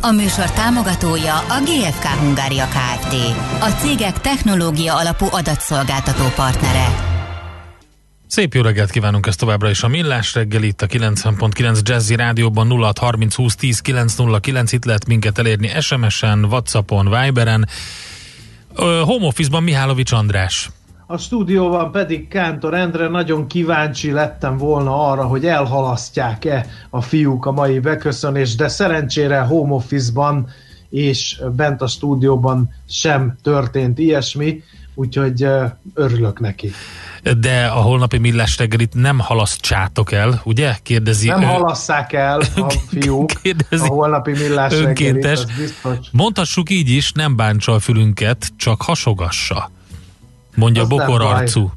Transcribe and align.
A 0.00 0.10
műsor 0.10 0.50
támogatója 0.50 1.34
a 1.34 1.60
GFK 1.64 2.04
Hungária 2.04 2.64
Kft. 2.64 3.14
A 3.60 3.68
cégek 3.68 4.20
technológia 4.20 4.96
alapú 4.96 5.26
adatszolgáltató 5.30 6.24
partnere. 6.36 6.86
Szép 8.26 8.54
jó 8.54 8.62
reggelt 8.62 8.90
kívánunk 8.90 9.26
ezt 9.26 9.38
továbbra 9.38 9.70
is 9.70 9.82
a 9.82 9.88
Millás 9.88 10.34
reggel 10.34 10.62
itt 10.62 10.82
a 10.82 10.86
90.9 10.86 11.82
Jazzy 11.82 12.14
Rádióban 12.14 12.68
0630 12.68 13.34
20 13.34 13.54
10 13.54 13.80
909 13.80 14.72
itt 14.72 14.84
lehet 14.84 15.06
minket 15.06 15.38
elérni 15.38 15.70
SMS-en, 15.80 16.44
Whatsappon, 16.44 17.10
Viberen. 17.10 17.68
Home 18.74 19.26
Office-ban 19.26 19.62
Mihálovics 19.62 20.12
András. 20.12 20.70
A 21.10 21.16
stúdióban 21.16 21.90
pedig 21.90 22.28
Kántor 22.28 22.74
Endre 22.74 23.08
nagyon 23.08 23.46
kíváncsi 23.46 24.10
lettem 24.10 24.56
volna 24.56 25.10
arra, 25.10 25.22
hogy 25.22 25.46
elhalasztják-e 25.46 26.66
a 26.90 27.00
fiúk 27.00 27.46
a 27.46 27.52
mai 27.52 27.78
beköszönést, 27.78 28.56
de 28.56 28.68
szerencsére 28.68 29.40
home 29.40 29.72
office-ban 29.72 30.48
és 30.90 31.40
bent 31.56 31.82
a 31.82 31.86
stúdióban 31.86 32.74
sem 32.88 33.36
történt 33.42 33.98
ilyesmi, 33.98 34.62
úgyhogy 34.94 35.46
örülök 35.94 36.40
neki. 36.40 36.70
De 37.40 37.66
a 37.66 37.80
holnapi 37.80 38.18
millás 38.18 38.58
reggelit 38.58 38.94
nem 38.94 39.18
halasztsátok 39.18 40.12
el, 40.12 40.40
ugye? 40.44 40.76
Kérdezi. 40.82 41.28
Nem 41.28 41.42
halasszák 41.42 42.12
el 42.12 42.40
a 42.56 42.70
fiúk 42.88 43.30
Kérdezi 43.42 43.86
a 43.86 43.86
holnapi 43.86 44.30
millás 44.30 44.72
önkéntes. 44.72 45.44
reggelit, 45.46 46.08
Mondhassuk 46.12 46.70
így 46.70 46.88
is, 46.88 47.12
nem 47.12 47.36
bántsa 47.36 47.72
a 47.72 47.78
fülünket, 47.78 48.46
csak 48.56 48.82
hasogassa. 48.82 49.70
Mondja 50.58 50.82
Azt 50.82 50.90
Bokor 50.90 51.22
arcú. 51.22 51.72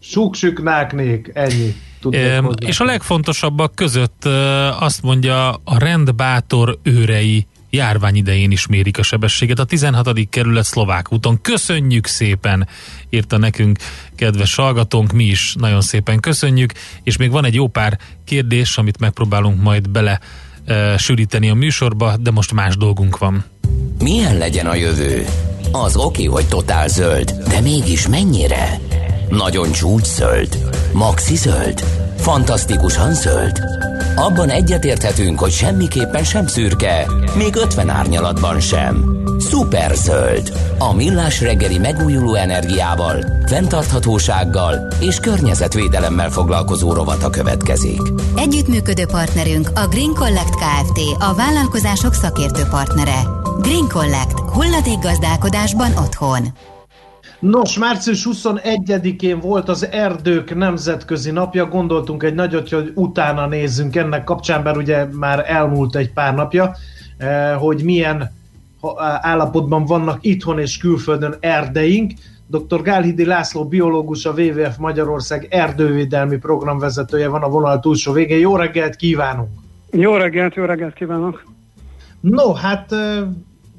Súksüknáknék, 0.00 1.30
ennyi. 1.34 1.74
E, 2.10 2.42
és 2.66 2.80
a 2.80 2.84
legfontosabbak 2.84 3.74
között 3.74 4.24
azt 4.78 5.02
mondja, 5.02 5.48
a 5.48 5.78
rendbátor 5.78 6.78
őrei 6.82 7.46
járvány 7.70 8.16
idején 8.16 8.50
is 8.50 8.66
mérik 8.66 8.98
a 8.98 9.02
sebességet. 9.02 9.58
A 9.58 9.64
16. 9.64 10.28
kerület 10.28 10.64
szlovák 10.64 11.12
úton. 11.12 11.40
Köszönjük 11.40 12.06
szépen, 12.06 12.68
írta 13.10 13.38
nekünk 13.38 13.78
kedves 14.16 14.54
hallgatónk, 14.54 15.12
mi 15.12 15.24
is 15.24 15.54
nagyon 15.58 15.80
szépen 15.80 16.20
köszönjük, 16.20 16.72
és 17.02 17.16
még 17.16 17.30
van 17.30 17.44
egy 17.44 17.54
jó 17.54 17.68
pár 17.68 17.98
kérdés, 18.24 18.78
amit 18.78 18.98
megpróbálunk 18.98 19.62
majd 19.62 19.90
bele 19.90 20.20
e, 20.64 20.96
sűríteni 20.96 21.48
a 21.48 21.54
műsorba, 21.54 22.16
de 22.16 22.30
most 22.30 22.52
más 22.52 22.76
dolgunk 22.76 23.18
van. 23.18 23.44
Milyen 24.02 24.38
legyen 24.38 24.66
a 24.66 24.74
jövő? 24.74 25.26
Az 25.72 25.96
oké, 25.96 26.24
hogy 26.24 26.48
totál 26.48 26.88
zöld, 26.88 27.30
de 27.48 27.60
mégis 27.60 28.08
mennyire? 28.08 28.80
Nagyon 29.28 29.72
csúcs 29.72 30.06
zöld? 30.06 30.58
Maxi 30.92 31.36
zöld? 31.36 31.84
Fantasztikusan 32.16 33.14
zöld? 33.14 33.60
Abban 34.18 34.48
egyetérthetünk, 34.50 35.38
hogy 35.38 35.50
semmiképpen 35.50 36.24
sem 36.24 36.46
szürke, 36.46 37.06
még 37.36 37.56
50 37.56 37.88
árnyalatban 37.88 38.60
sem. 38.60 39.04
Szuper 39.38 39.94
zöld. 39.94 40.52
A 40.78 40.94
millás 40.94 41.40
reggeli 41.40 41.78
megújuló 41.78 42.34
energiával, 42.34 43.24
fenntarthatósággal 43.46 44.88
és 45.00 45.20
környezetvédelemmel 45.20 46.30
foglalkozó 46.30 46.92
rovata 46.92 47.30
következik. 47.30 48.00
Együttműködő 48.36 49.06
partnerünk 49.06 49.70
a 49.74 49.86
Green 49.86 50.14
Collect 50.14 50.54
Kft. 50.54 51.00
A 51.18 51.34
vállalkozások 51.34 52.14
szakértő 52.14 52.62
partnere. 52.70 53.20
Green 53.60 53.88
Collect. 53.88 54.38
Hulladék 54.40 54.98
gazdálkodásban 54.98 55.96
otthon. 55.96 56.42
Nos, 57.40 57.78
március 57.78 58.26
21-én 58.30 59.40
volt 59.40 59.68
az 59.68 59.90
Erdők 59.90 60.54
Nemzetközi 60.54 61.30
Napja, 61.30 61.66
gondoltunk 61.66 62.22
egy 62.22 62.34
nagyot, 62.34 62.68
hogy 62.68 62.92
utána 62.94 63.46
nézzünk 63.46 63.96
ennek 63.96 64.24
kapcsán, 64.24 64.62
bár 64.62 64.76
ugye 64.76 65.04
már 65.04 65.44
elmúlt 65.46 65.96
egy 65.96 66.12
pár 66.12 66.34
napja, 66.34 66.74
eh, 67.16 67.56
hogy 67.58 67.82
milyen 67.84 68.30
állapotban 69.20 69.84
vannak 69.84 70.18
itthon 70.20 70.58
és 70.58 70.78
külföldön 70.78 71.36
erdeink. 71.40 72.12
Dr. 72.46 72.82
Gálhidi 72.82 73.24
László, 73.24 73.68
biológus, 73.68 74.24
a 74.24 74.32
WWF 74.32 74.76
Magyarország 74.76 75.46
erdővédelmi 75.50 76.36
programvezetője 76.36 77.28
van 77.28 77.42
a 77.42 77.48
vonal 77.48 77.80
túlsó 77.80 78.12
végén. 78.12 78.38
Jó 78.38 78.56
reggelt 78.56 78.96
kívánunk! 78.96 79.48
Jó 79.90 80.16
reggelt, 80.16 80.54
jó 80.54 80.64
reggelt 80.64 80.94
kívánok! 80.94 81.44
No, 82.20 82.52
hát 82.52 82.92
eh, 82.92 83.22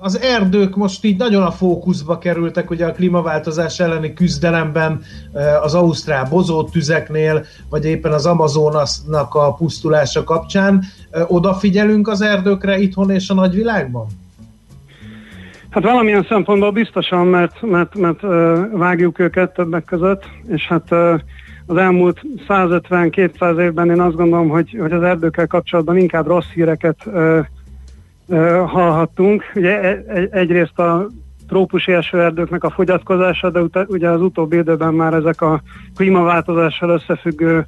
az 0.02 0.20
erdők 0.20 0.76
most 0.76 1.06
így 1.06 1.18
nagyon 1.18 1.44
a 1.44 1.52
fókuszba 1.52 2.18
kerültek, 2.18 2.70
ugye 2.70 2.86
a 2.86 2.92
klímaváltozás 2.92 3.80
elleni 3.80 4.14
küzdelemben, 4.14 5.02
eh, 5.34 5.64
az 5.64 5.74
ausztrál 5.74 6.28
bozótüzeknél, 6.30 7.46
vagy 7.70 7.86
éppen 7.86 8.12
az 8.12 8.26
Amazonasnak 8.26 9.36
a 9.36 9.54
pusztulása 9.54 10.24
kapcsán. 10.24 10.84
Eh, 11.12 11.32
odafigyelünk 11.32 12.08
az 12.08 12.22
erdőkre 12.22 12.78
itthon 12.78 13.12
és 13.12 13.30
a 13.30 13.34
nagyvilágban? 13.34 14.06
Hát 15.70 15.84
valamilyen 15.84 16.26
szempontból 16.30 16.72
biztosan, 16.72 17.28
mert, 17.28 17.62
mert, 17.62 17.96
mert 17.96 18.24
eh, 18.24 18.30
vágjuk 18.72 19.20
őket 19.20 19.54
többek 19.54 19.86
között, 19.86 20.24
és 20.48 20.68
hát 20.68 20.92
az 21.66 21.78
elmúlt 21.78 22.22
150-200 22.48 23.60
évben 23.60 23.90
én 23.90 24.02
azt 24.02 24.16
gondolom, 24.16 24.50
hogy, 24.50 24.78
hogy 24.80 24.92
az 24.92 25.04
erdőkkel 25.04 25.48
kapcsolatban 25.48 25.98
inkább 25.98 26.28
rossz 26.28 26.50
híreket 26.54 26.98
hallhattunk. 28.66 29.44
Ugye 29.56 29.82
e, 29.82 30.04
e, 30.08 30.28
egyrészt 30.32 30.80
a 30.80 31.08
trópusi 31.48 31.92
esőerdőknek 31.92 32.64
a 32.64 32.70
fogyatkozása, 32.70 33.50
de 33.50 33.62
ut- 33.62 33.86
ugye 33.88 34.10
az 34.10 34.22
utóbbi 34.22 34.58
időben 34.58 34.94
már 34.94 35.14
ezek 35.14 35.42
a 35.42 35.62
klímaváltozással 35.96 36.90
összefüggő 36.90 37.66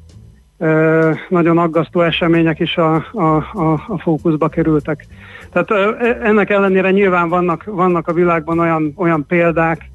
nagyon 1.29 1.57
aggasztó 1.57 2.01
események 2.01 2.59
is 2.59 2.77
a, 2.77 2.95
a, 3.11 3.35
a, 3.53 3.83
a 3.88 4.00
fókuszba 4.00 4.47
kerültek. 4.47 5.05
Tehát 5.51 5.71
e, 5.71 6.17
ennek 6.23 6.50
ellenére 6.50 6.91
nyilván 6.91 7.29
vannak, 7.29 7.63
vannak 7.63 8.07
a 8.07 8.13
világban 8.13 8.59
olyan, 8.59 8.94
olyan 8.95 9.25
példák, 9.25 9.89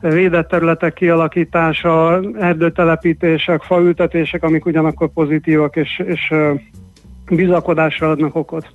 védett 0.00 0.48
területek 0.48 0.92
kialakítása, 0.92 2.20
erdőtelepítések, 2.38 3.62
faültetések, 3.62 4.42
amik 4.42 4.66
ugyanakkor 4.66 5.08
pozitívak 5.08 5.76
és, 5.76 6.02
és 6.04 6.34
bizakodásra 7.30 8.10
adnak 8.10 8.34
okot. 8.34 8.66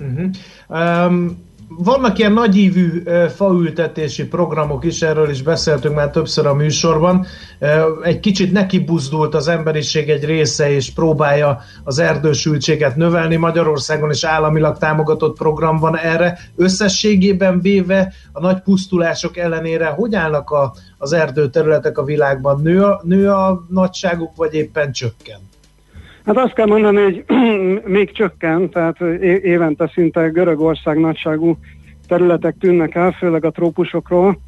Uh-huh. 0.00 1.06
Um, 1.06 1.48
vannak 1.78 2.18
ilyen 2.18 2.32
nagyívű 2.32 3.02
faültetési 3.34 4.26
programok 4.26 4.84
is, 4.84 5.02
erről 5.02 5.30
is 5.30 5.42
beszéltünk 5.42 5.94
már 5.94 6.10
többször 6.10 6.46
a 6.46 6.54
műsorban. 6.54 7.26
Egy 8.02 8.20
kicsit 8.20 8.52
neki 8.52 8.78
buzdult 8.78 9.34
az 9.34 9.48
emberiség 9.48 10.10
egy 10.10 10.24
része, 10.24 10.70
és 10.70 10.92
próbálja 10.92 11.60
az 11.84 11.98
erdősültséget 11.98 12.96
növelni. 12.96 13.36
Magyarországon 13.36 14.10
is 14.10 14.24
államilag 14.24 14.78
támogatott 14.78 15.38
program 15.38 15.78
van 15.78 15.98
erre. 15.98 16.38
Összességében 16.56 17.60
véve 17.60 18.12
a 18.32 18.40
nagy 18.40 18.60
pusztulások 18.60 19.36
ellenére 19.36 19.86
hogy 19.86 20.14
állnak 20.14 20.50
a, 20.50 20.74
az 20.98 21.12
erdőterületek 21.12 21.98
a 21.98 22.04
világban? 22.04 22.60
Nő 22.62 22.84
a, 22.84 23.00
nő 23.04 23.30
a 23.30 23.64
nagyságuk, 23.68 24.36
vagy 24.36 24.54
éppen 24.54 24.92
csökken? 24.92 25.49
Hát 26.24 26.36
azt 26.36 26.52
kell 26.52 26.66
mondani, 26.66 27.02
hogy 27.02 27.24
még 27.96 28.12
csökken, 28.12 28.70
tehát 28.70 29.00
évente 29.42 29.90
szinte 29.94 30.28
Görögország 30.28 30.98
nagyságú 30.98 31.56
területek 32.08 32.56
tűnnek 32.60 32.94
el, 32.94 33.10
főleg 33.10 33.44
a 33.44 33.50
trópusokról. 33.50 34.38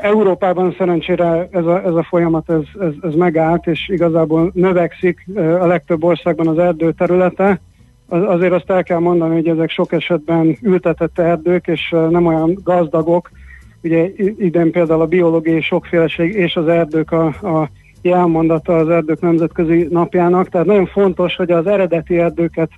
Európában 0.00 0.74
szerencsére 0.78 1.48
ez 1.50 1.66
a, 1.66 1.84
ez 1.84 1.94
a 1.94 2.02
folyamat 2.02 2.50
ez, 2.50 2.62
ez, 2.80 2.92
ez 3.02 3.14
megállt, 3.14 3.66
és 3.66 3.88
igazából 3.88 4.50
növekszik 4.54 5.26
a 5.36 5.66
legtöbb 5.66 6.04
országban 6.04 6.48
az 6.48 6.58
erdő 6.58 6.92
területe. 6.92 7.60
Az, 8.08 8.22
azért 8.22 8.52
azt 8.52 8.70
el 8.70 8.82
kell 8.82 8.98
mondani, 8.98 9.34
hogy 9.34 9.48
ezek 9.48 9.70
sok 9.70 9.92
esetben 9.92 10.56
ültetett 10.62 11.18
erdők, 11.18 11.66
és 11.66 11.94
nem 12.10 12.26
olyan 12.26 12.58
gazdagok. 12.62 13.30
Ugye 13.82 14.10
idén 14.38 14.70
például 14.70 15.00
a 15.00 15.06
biológiai 15.06 15.60
sokféleség 15.60 16.34
és 16.34 16.56
az 16.56 16.68
erdők 16.68 17.12
a, 17.12 17.26
a 17.26 17.70
elmondata 18.10 18.76
az 18.76 18.88
erdők 18.88 19.20
nemzetközi 19.20 19.88
napjának, 19.90 20.48
tehát 20.48 20.66
nagyon 20.66 20.86
fontos, 20.86 21.36
hogy 21.36 21.50
az 21.50 21.66
eredeti 21.66 22.18
erdőket 22.18 22.70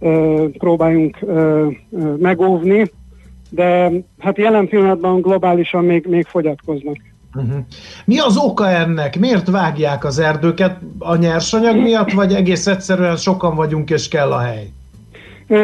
ö, 0.00 0.44
próbáljunk 0.58 1.16
ö, 1.20 1.66
ö, 1.92 2.14
megóvni, 2.18 2.90
de 3.50 3.90
hát 4.18 4.38
jelen 4.38 4.68
pillanatban 4.68 5.20
globálisan 5.20 5.84
még, 5.84 6.06
még 6.06 6.26
fogyatkoznak. 6.26 6.96
Uh-huh. 7.34 7.58
Mi 8.04 8.18
az 8.18 8.36
oka 8.36 8.70
ennek? 8.70 9.18
Miért 9.18 9.50
vágják 9.50 10.04
az 10.04 10.18
erdőket? 10.18 10.76
A 10.98 11.16
nyersanyag 11.16 11.76
miatt, 11.76 12.12
vagy 12.12 12.32
egész 12.32 12.66
egyszerűen 12.66 13.16
sokan 13.16 13.54
vagyunk 13.54 13.90
és 13.90 14.08
kell 14.08 14.32
a 14.32 14.38
hely? 14.38 14.68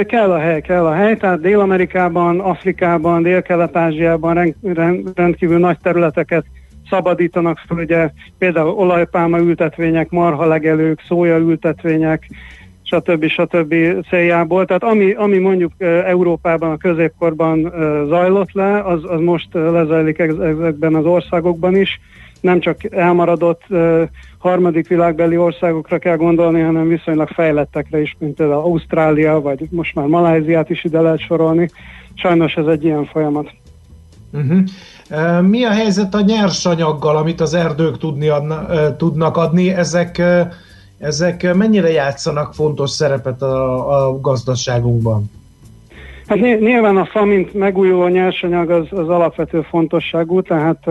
Kell 0.07 0.31
a 0.31 0.39
hely, 0.39 0.61
kell 0.61 0.87
a 0.87 0.93
hely, 0.93 1.17
tehát 1.17 1.41
Dél-Amerikában, 1.41 2.41
Afrikában, 2.41 3.23
Dél-Kelet-Ázsiában 3.23 4.35
rend, 4.35 4.55
rend, 4.63 5.11
rendkívül 5.15 5.59
nagy 5.59 5.79
területeket 5.83 6.45
szabadítanak 6.91 7.59
fel, 7.67 7.77
ugye 7.77 8.11
például 8.39 8.71
olajpálma 8.71 9.39
ültetvények, 9.39 10.11
marhalegelők, 10.11 11.01
szója 11.09 11.39
ültetvények, 11.39 12.29
stb. 12.83 13.27
stb. 13.27 13.75
céljából. 14.09 14.65
Tehát 14.65 14.83
ami, 14.83 15.13
ami 15.13 15.39
mondjuk 15.39 15.73
Európában 16.07 16.71
a 16.71 16.77
középkorban 16.77 17.73
zajlott 18.09 18.53
le, 18.53 18.81
az, 18.81 19.01
az 19.05 19.21
most 19.21 19.49
lezajlik 19.53 20.19
ezekben 20.19 20.95
az 20.95 21.05
országokban 21.05 21.77
is. 21.77 22.01
Nem 22.41 22.61
csak 22.61 22.95
elmaradott 22.95 23.63
harmadik 24.39 24.89
világbeli 24.89 25.37
országokra 25.37 25.99
kell 25.99 26.17
gondolni, 26.17 26.61
hanem 26.61 26.89
viszonylag 26.89 27.29
fejlettekre 27.29 28.01
is, 28.01 28.17
mint 28.19 28.37
például 28.37 28.61
Ausztrália, 28.61 29.41
vagy 29.41 29.67
most 29.71 29.95
már 29.95 30.07
Maláziát 30.07 30.71
is 30.71 30.85
ide 30.85 31.01
lehet 31.01 31.21
sorolni. 31.21 31.69
Sajnos 32.15 32.55
ez 32.55 32.67
egy 32.67 32.85
ilyen 32.85 33.05
folyamat. 33.05 33.51
Uh-huh. 34.35 35.43
Mi 35.49 35.65
a 35.65 35.71
helyzet 35.71 36.15
a 36.15 36.21
nyersanyaggal, 36.21 37.17
amit 37.17 37.41
az 37.41 37.55
erdők 37.55 37.99
tudni 37.99 38.29
adna, 38.29 38.67
tudnak 38.97 39.37
adni? 39.37 39.69
Ezek, 39.69 40.23
ezek 40.99 41.55
mennyire 41.55 41.91
játszanak 41.91 42.55
fontos 42.55 42.91
szerepet 42.91 43.43
a, 43.43 44.07
a 44.07 44.21
gazdaságunkban? 44.21 45.31
Hát 46.27 46.41
nyilván 46.41 46.97
a 46.97 47.05
fa, 47.05 47.25
mint 47.25 47.55
megújuló 47.55 48.07
nyersanyag 48.07 48.71
az, 48.71 48.87
az 48.91 49.09
alapvető 49.09 49.63
fontosságú, 49.63 50.43
tehát 50.43 50.87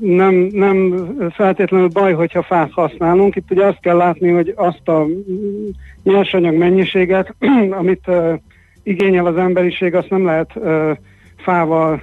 nem, 0.00 0.48
nem 0.52 1.06
feltétlenül 1.30 1.88
baj, 1.88 2.12
hogyha 2.12 2.42
fát 2.42 2.72
használunk. 2.72 3.36
Itt 3.36 3.50
ugye 3.50 3.64
azt 3.66 3.80
kell 3.80 3.96
látni, 3.96 4.30
hogy 4.30 4.52
azt 4.56 4.88
a 4.88 5.06
nyersanyag 6.02 6.54
mennyiséget, 6.54 7.34
amit 7.80 8.10
igényel 8.82 9.26
az 9.26 9.36
emberiség, 9.36 9.94
azt 9.94 10.10
nem 10.10 10.24
lehet 10.24 10.58
fával 11.44 12.02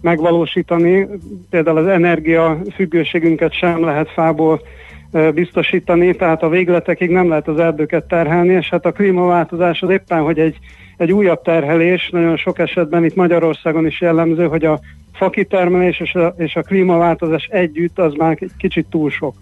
megvalósítani. 0.00 1.08
Például 1.50 1.78
az 1.78 1.86
energia 1.86 2.58
függőségünket 2.74 3.52
sem 3.52 3.84
lehet 3.84 4.10
fából 4.10 4.60
biztosítani, 5.34 6.14
tehát 6.14 6.42
a 6.42 6.48
végletekig 6.48 7.10
nem 7.10 7.28
lehet 7.28 7.48
az 7.48 7.58
erdőket 7.58 8.04
terhelni, 8.04 8.52
és 8.52 8.68
hát 8.68 8.86
a 8.86 8.92
klímaváltozás 8.92 9.82
az 9.82 9.90
éppen, 9.90 10.22
hogy 10.22 10.38
egy, 10.38 10.58
egy 10.96 11.12
újabb 11.12 11.42
terhelés, 11.42 12.08
nagyon 12.12 12.36
sok 12.36 12.58
esetben 12.58 13.04
itt 13.04 13.14
Magyarországon 13.14 13.86
is 13.86 14.00
jellemző, 14.00 14.46
hogy 14.46 14.64
a 14.64 14.80
fakitermelés 15.12 16.00
és 16.00 16.14
a, 16.14 16.34
és 16.38 16.56
a 16.56 16.62
klímaváltozás 16.62 17.48
együtt 17.50 17.98
az 17.98 18.14
már 18.14 18.36
egy 18.40 18.50
kicsit 18.58 18.86
túl 18.90 19.10
sok. 19.10 19.34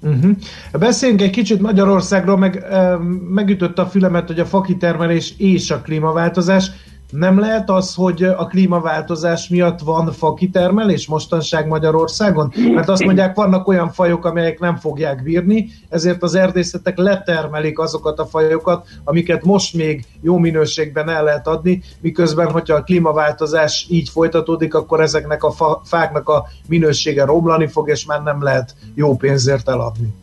Uh-huh. 0.00 0.30
Beszéljünk 0.78 1.22
egy 1.22 1.30
kicsit 1.30 1.60
Magyarországról, 1.60 2.36
meg 2.36 2.56
e, 2.56 2.96
megütött 3.28 3.78
a 3.78 3.86
fülemet, 3.86 4.26
hogy 4.26 4.40
a 4.40 4.44
fakitermelés 4.44 5.34
és 5.38 5.70
a 5.70 5.80
klímaváltozás. 5.80 6.70
Nem 7.10 7.38
lehet 7.38 7.70
az, 7.70 7.94
hogy 7.94 8.22
a 8.22 8.46
klímaváltozás 8.46 9.48
miatt 9.48 9.80
van 9.80 10.12
fakitermelés 10.12 11.06
mostanság 11.06 11.66
Magyarországon? 11.66 12.52
Mert 12.74 12.88
azt 12.88 13.04
mondják, 13.04 13.36
vannak 13.36 13.68
olyan 13.68 13.90
fajok, 13.90 14.24
amelyek 14.24 14.58
nem 14.58 14.76
fogják 14.76 15.22
bírni, 15.22 15.68
ezért 15.88 16.22
az 16.22 16.34
erdészetek 16.34 16.98
letermelik 16.98 17.78
azokat 17.78 18.18
a 18.18 18.26
fajokat, 18.26 18.86
amiket 19.04 19.44
most 19.44 19.74
még 19.74 20.04
jó 20.20 20.38
minőségben 20.38 21.08
el 21.08 21.24
lehet 21.24 21.46
adni, 21.46 21.82
miközben, 22.00 22.50
hogyha 22.50 22.74
a 22.74 22.82
klímaváltozás 22.82 23.86
így 23.90 24.08
folytatódik, 24.08 24.74
akkor 24.74 25.00
ezeknek 25.00 25.44
a 25.44 25.50
fa, 25.50 25.80
fáknak 25.84 26.28
a 26.28 26.46
minősége 26.68 27.24
romlani 27.24 27.66
fog, 27.66 27.88
és 27.88 28.04
már 28.04 28.22
nem 28.22 28.42
lehet 28.42 28.74
jó 28.94 29.16
pénzért 29.16 29.68
eladni. 29.68 30.14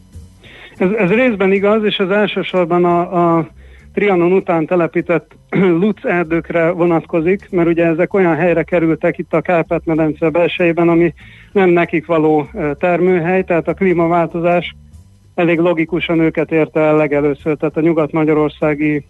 Ez, 0.77 0.89
ez 0.97 1.09
részben 1.09 1.51
igaz, 1.51 1.83
és 1.83 1.99
az 1.99 2.09
elsősorban 2.09 2.85
a, 2.85 3.37
a 3.37 3.47
Trianon 3.95 4.31
után 4.33 4.65
telepített 4.65 5.35
Lutz 5.81 6.05
erdőkre 6.05 6.69
vonatkozik, 6.69 7.47
mert 7.51 7.67
ugye 7.67 7.85
ezek 7.85 8.13
olyan 8.13 8.35
helyre 8.35 8.63
kerültek 8.63 9.17
itt 9.17 9.33
a 9.33 9.41
Kárpát-medence 9.41 10.29
belsejében, 10.29 10.89
ami 10.89 11.13
nem 11.51 11.69
nekik 11.69 12.05
való 12.05 12.49
termőhely, 12.79 13.43
tehát 13.43 13.67
a 13.67 13.73
klímaváltozás 13.73 14.75
elég 15.35 15.59
logikusan 15.59 16.19
őket 16.19 16.51
érte 16.51 16.79
el 16.79 16.95
legelőször, 16.95 17.57
tehát 17.57 17.77
a 17.77 17.81
nyugat-magyarországi 17.81 19.05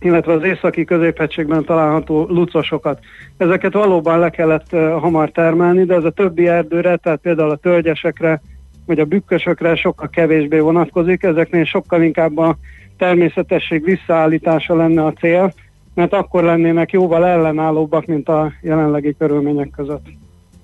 illetve 0.00 0.32
az 0.32 0.42
északi 0.42 0.84
középhegységben 0.84 1.64
található 1.64 2.26
lucosokat. 2.28 2.98
Ezeket 3.36 3.72
valóban 3.72 4.18
le 4.18 4.30
kellett 4.30 4.70
hamar 5.00 5.30
termelni, 5.30 5.84
de 5.84 5.94
ez 5.94 6.04
a 6.04 6.10
többi 6.10 6.48
erdőre, 6.48 6.96
tehát 6.96 7.20
például 7.20 7.50
a 7.50 7.56
tölgyesekre, 7.56 8.40
vagy 8.86 8.98
a 8.98 9.04
bükkösökre 9.04 9.76
sokkal 9.76 10.08
kevésbé 10.08 10.58
vonatkozik, 10.58 11.22
ezeknél 11.22 11.64
sokkal 11.64 12.02
inkább 12.02 12.38
a 12.38 12.56
természetesség 13.00 13.84
visszaállítása 13.84 14.76
lenne 14.76 15.04
a 15.04 15.12
cél, 15.12 15.52
mert 15.94 16.12
akkor 16.12 16.42
lennének 16.42 16.92
jóval 16.92 17.26
ellenállóbbak, 17.26 18.06
mint 18.06 18.28
a 18.28 18.52
jelenlegi 18.62 19.14
körülmények 19.18 19.70
között. 19.76 20.06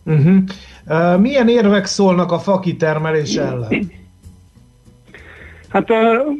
Uh-huh. 0.04 0.36
Uh, 0.86 1.20
milyen 1.20 1.48
érvek 1.48 1.84
szólnak 1.84 2.32
a 2.32 2.38
fakitermelés 2.38 3.36
ellen? 3.36 3.90
Hát 5.68 5.90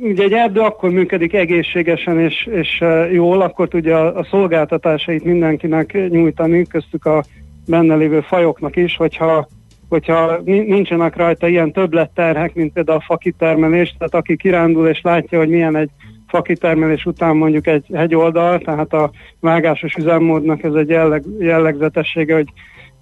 ugye 0.02 0.22
egy 0.22 0.32
erdő 0.32 0.60
akkor 0.60 0.90
működik 0.90 1.32
egészségesen 1.32 2.20
és, 2.20 2.48
és 2.52 2.84
jól, 3.12 3.40
akkor 3.40 3.68
tudja 3.68 4.14
a 4.14 4.26
szolgáltatásait 4.30 5.24
mindenkinek 5.24 6.08
nyújtani, 6.10 6.66
köztük 6.66 7.04
a 7.04 7.24
benne 7.66 7.94
lévő 7.94 8.20
fajoknak 8.20 8.76
is, 8.76 8.96
hogyha 8.96 9.48
hogyha 9.88 10.40
nincsenek 10.44 11.16
rajta 11.16 11.48
ilyen 11.48 11.72
többletterhek, 11.72 12.54
mint 12.54 12.72
például 12.72 12.98
a 12.98 13.04
fakitermelés, 13.06 13.94
tehát 13.98 14.14
aki 14.14 14.36
kirándul 14.36 14.88
és 14.88 15.00
látja, 15.02 15.38
hogy 15.38 15.48
milyen 15.48 15.76
egy 15.76 15.90
fakitermelés 16.26 17.04
után 17.04 17.36
mondjuk 17.36 17.66
egy 17.66 17.84
hegyoldal, 17.94 18.58
tehát 18.58 18.92
a 18.92 19.10
vágásos 19.40 19.94
üzemmódnak 19.94 20.62
ez 20.62 20.72
egy 20.72 20.88
jelleg, 20.88 21.24
jellegzetessége, 21.38 22.34
hogy 22.34 22.48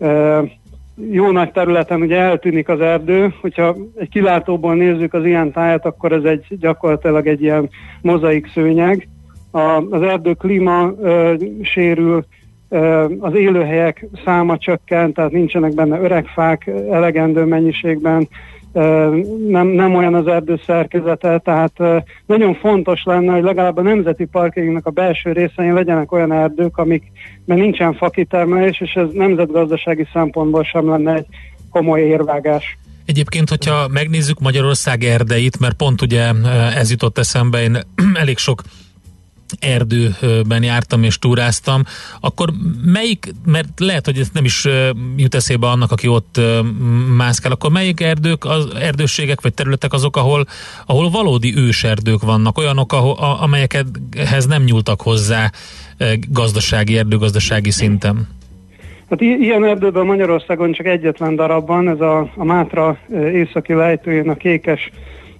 e, 0.08 0.42
jó 1.10 1.30
nagy 1.30 1.52
területen 1.52 2.00
ugye 2.00 2.16
eltűnik 2.16 2.68
az 2.68 2.80
erdő, 2.80 3.34
hogyha 3.40 3.76
egy 3.96 4.08
kilátóból 4.08 4.74
nézzük 4.74 5.14
az 5.14 5.24
ilyen 5.24 5.52
tájat, 5.52 5.84
akkor 5.84 6.12
ez 6.12 6.24
egy 6.24 6.46
gyakorlatilag 6.48 7.26
egy 7.26 7.42
ilyen 7.42 7.68
mozaik 8.02 8.50
szőnyeg. 8.50 9.08
A, 9.50 9.82
az 9.90 10.02
erdő 10.02 10.32
klíma 10.32 10.92
e, 11.04 11.36
sérül, 11.62 12.24
az 13.18 13.34
élőhelyek 13.34 14.06
száma 14.24 14.58
csökken, 14.58 15.12
tehát 15.12 15.30
nincsenek 15.30 15.74
benne 15.74 16.00
öreg 16.00 16.26
fák 16.26 16.66
elegendő 16.90 17.44
mennyiségben, 17.44 18.28
nem, 19.48 19.66
nem 19.66 19.94
olyan 19.94 20.14
az 20.14 20.26
erdő 20.26 20.60
szerkezete, 20.66 21.38
tehát 21.38 22.04
nagyon 22.26 22.54
fontos 22.54 23.02
lenne, 23.04 23.32
hogy 23.32 23.42
legalább 23.42 23.76
a 23.76 23.82
nemzeti 23.82 24.24
parkjainknak 24.24 24.86
a 24.86 24.90
belső 24.90 25.32
részein 25.32 25.74
legyenek 25.74 26.12
olyan 26.12 26.32
erdők, 26.32 26.76
amikben 26.76 27.58
nincsen 27.58 27.94
fakitermelés, 27.94 28.80
és 28.80 28.92
ez 28.92 29.06
nemzetgazdasági 29.12 30.06
szempontból 30.12 30.64
sem 30.64 30.88
lenne 30.88 31.14
egy 31.14 31.26
komoly 31.70 32.00
érvágás. 32.00 32.78
Egyébként, 33.04 33.48
hogyha 33.48 33.88
megnézzük 33.88 34.40
Magyarország 34.40 35.02
erdeit, 35.04 35.60
mert 35.60 35.74
pont 35.74 36.02
ugye 36.02 36.30
ez 36.76 36.90
jutott 36.90 37.18
eszembe, 37.18 37.62
én 37.62 37.78
elég 38.22 38.38
sok 38.38 38.62
erdőben 39.58 40.62
jártam 40.62 41.02
és 41.02 41.18
túráztam, 41.18 41.82
akkor 42.20 42.48
melyik, 42.84 43.34
mert 43.46 43.68
lehet, 43.76 44.04
hogy 44.04 44.18
ez 44.18 44.28
nem 44.32 44.44
is 44.44 44.68
jut 45.16 45.34
eszébe 45.34 45.66
annak, 45.66 45.92
aki 45.92 46.08
ott 46.08 46.40
mászkál, 47.16 47.52
akkor 47.52 47.70
melyik 47.70 48.00
erdők, 48.00 48.44
az 48.44 48.74
erdőségek 48.74 49.40
vagy 49.40 49.54
területek 49.54 49.92
azok, 49.92 50.16
ahol, 50.16 50.46
ahol 50.86 51.10
valódi 51.10 51.56
őserdők 51.56 52.22
vannak, 52.22 52.58
olyanok, 52.58 52.92
ahol, 52.92 53.16
amelyekhez 53.40 54.46
nem 54.46 54.62
nyúltak 54.62 55.00
hozzá 55.00 55.50
gazdasági, 56.28 56.98
erdőgazdasági 56.98 57.70
szinten? 57.70 58.28
Hát 59.10 59.20
ilyen 59.20 59.64
erdőben 59.64 60.06
Magyarországon 60.06 60.72
csak 60.72 60.86
egyetlen 60.86 61.36
darab 61.36 61.66
van, 61.66 61.88
ez 61.88 62.00
a, 62.00 62.30
a 62.36 62.44
Mátra 62.44 62.98
északi 63.32 63.72
lejtőjén 63.72 64.28
a 64.28 64.34
Kékes 64.34 64.90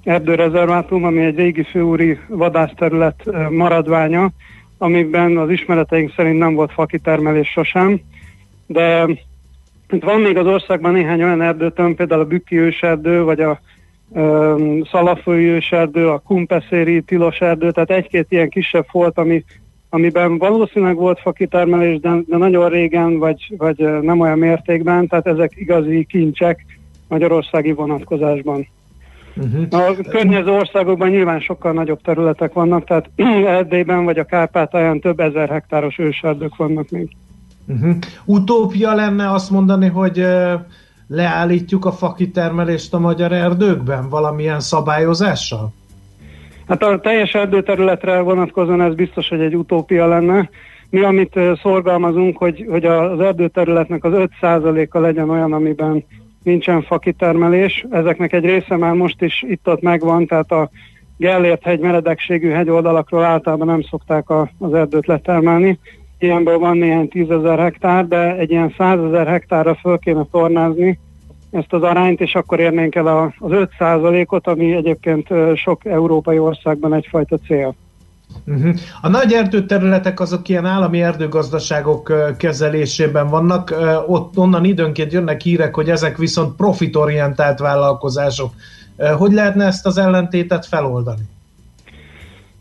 erdőrezervátum, 0.05 1.05
ami 1.05 1.25
egy 1.25 1.37
régi 1.37 1.63
főúri 1.63 2.19
vadászterület 2.29 3.25
maradványa, 3.51 4.31
amiben 4.79 5.37
az 5.37 5.51
ismereteink 5.51 6.13
szerint 6.17 6.39
nem 6.39 6.55
volt 6.55 6.73
fakitermelés 6.73 7.49
sosem, 7.49 8.01
de 8.67 9.07
itt 9.91 10.03
van 10.03 10.21
még 10.21 10.37
az 10.37 10.47
országban 10.47 10.93
néhány 10.93 11.23
olyan 11.23 11.43
erdőtön, 11.43 11.95
például 11.95 12.21
a 12.21 12.27
Bükki 12.27 12.59
őserdő, 12.59 13.23
vagy 13.23 13.41
a 13.41 13.61
um, 14.09 14.85
Szalafői 14.85 15.45
őserdő, 15.45 16.09
a 16.09 16.19
Kumpeszéri 16.19 17.03
tilos 17.03 17.39
erdő, 17.39 17.71
tehát 17.71 17.91
egy-két 17.91 18.27
ilyen 18.29 18.49
kisebb 18.49 18.87
volt, 18.93 19.19
ami, 19.19 19.45
amiben 19.89 20.39
valószínűleg 20.39 20.97
volt 20.97 21.21
fakitermelés, 21.21 22.01
de, 22.01 22.11
de 22.27 22.37
nagyon 22.37 22.69
régen, 22.69 23.19
vagy, 23.19 23.55
vagy 23.57 24.03
nem 24.03 24.21
olyan 24.21 24.39
mértékben, 24.39 25.07
tehát 25.07 25.27
ezek 25.27 25.53
igazi 25.57 26.05
kincsek 26.05 26.65
magyarországi 27.09 27.73
vonatkozásban. 27.73 28.67
Uh-huh. 29.37 29.85
A 29.87 29.95
környező 30.09 30.51
országokban 30.51 31.09
nyilván 31.09 31.41
sokkal 31.41 31.73
nagyobb 31.73 32.01
területek 32.03 32.53
vannak, 32.53 32.85
tehát 32.85 33.11
Erdélyben 33.47 34.05
vagy 34.05 34.19
a 34.19 34.25
Kárpátalján 34.25 35.01
több 35.01 35.21
ezer 35.21 35.49
hektáros 35.49 35.99
őserdők 35.99 36.57
vannak 36.57 36.91
még. 36.91 37.17
Uh-huh. 37.67 37.97
Utópia 38.25 38.95
lenne 38.95 39.31
azt 39.31 39.51
mondani, 39.51 39.89
hogy 39.89 40.27
leállítjuk 41.07 41.85
a 41.85 41.93
fakitermelést 41.93 42.95
a 42.95 42.99
magyar 42.99 43.33
erdőkben 43.33 44.09
valamilyen 44.09 44.61
szabályozással? 44.61 45.73
Hát 46.69 46.83
a 46.83 47.01
teljes 47.01 47.35
erdőterületre 47.35 48.21
vonatkozóan 48.21 48.83
ez 48.83 48.95
biztos, 48.95 49.29
hogy 49.29 49.41
egy 49.41 49.57
utópia 49.57 50.07
lenne. 50.07 50.51
Mi, 50.91 51.01
amit 51.01 51.39
szorgalmazunk, 51.63 52.37
hogy, 52.37 52.67
hogy 52.69 52.85
az 52.85 53.21
erdőterületnek 53.21 54.05
az 54.05 54.13
5%-a 54.41 54.99
legyen 54.99 55.31
olyan, 55.31 55.53
amiben 55.53 56.05
nincsen 56.45 56.83
fakitermelés. 56.83 57.87
Ezeknek 57.91 58.33
egy 58.33 58.45
része 58.45 58.77
már 58.77 58.95
most 58.95 59.23
is 59.23 59.45
itt-ott 59.47 59.81
megvan, 59.81 60.27
tehát 60.27 60.53
a 60.53 60.71
Gellért 61.17 61.63
hegy 61.63 61.81
meredekségű 61.81 62.51
hegyoldalakról 62.51 63.25
általában 63.25 63.67
nem 63.67 63.83
szokták 63.83 64.31
a, 64.31 64.51
az 64.59 64.75
erdőt 64.75 65.07
letermelni. 65.07 65.79
Ilyenből 66.19 66.59
van 66.59 66.77
néhány 66.77 67.09
tízezer 67.09 67.59
hektár, 67.59 68.09
de 68.09 68.37
egy 68.37 68.51
ilyen 68.51 68.75
százezer 68.77 69.27
hektárra 69.27 69.75
föl 69.75 69.99
kéne 69.99 70.27
tornázni 70.31 70.99
ezt 71.51 71.73
az 71.73 71.83
arányt, 71.83 72.21
és 72.21 72.35
akkor 72.35 72.61
érnénk 72.61 72.95
el 72.95 73.07
az 73.07 73.31
5%-ot, 73.79 74.47
ami 74.47 74.75
egyébként 74.75 75.29
sok 75.55 75.85
európai 75.85 76.39
országban 76.39 76.95
egyfajta 76.95 77.37
cél. 77.37 77.75
Uh-huh. 78.47 78.75
A 79.01 79.09
nagy 79.09 79.33
erdőterületek 79.33 80.21
azok 80.21 80.49
ilyen 80.49 80.67
állami 80.67 81.03
erdőgazdaságok 81.03 82.13
kezelésében 82.39 83.29
vannak, 83.29 83.75
ott 84.07 84.37
onnan 84.37 84.65
időnként 84.65 85.13
jönnek 85.13 85.41
hírek, 85.41 85.75
hogy 85.75 85.91
ezek 85.91 86.17
viszont 86.17 86.57
profitorientált 86.57 87.59
vállalkozások. 87.59 88.53
Hogy 89.17 89.33
lehetne 89.33 89.65
ezt 89.65 89.87
az 89.87 89.99
ellentétet 89.99 90.67
feloldani? 90.67 91.23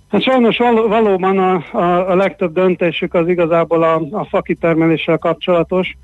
Hát 0.09 0.21
sajnos 0.21 0.57
val- 0.57 0.87
valóban 0.87 1.37
a, 1.37 1.77
a, 1.77 2.09
a 2.09 2.15
legtöbb 2.15 2.53
döntésük 2.53 3.13
az 3.13 3.27
igazából 3.27 3.83
a, 3.83 4.01
a 4.11 4.25
fakitermeléssel 4.25 5.17
kapcsolatos. 5.17 5.97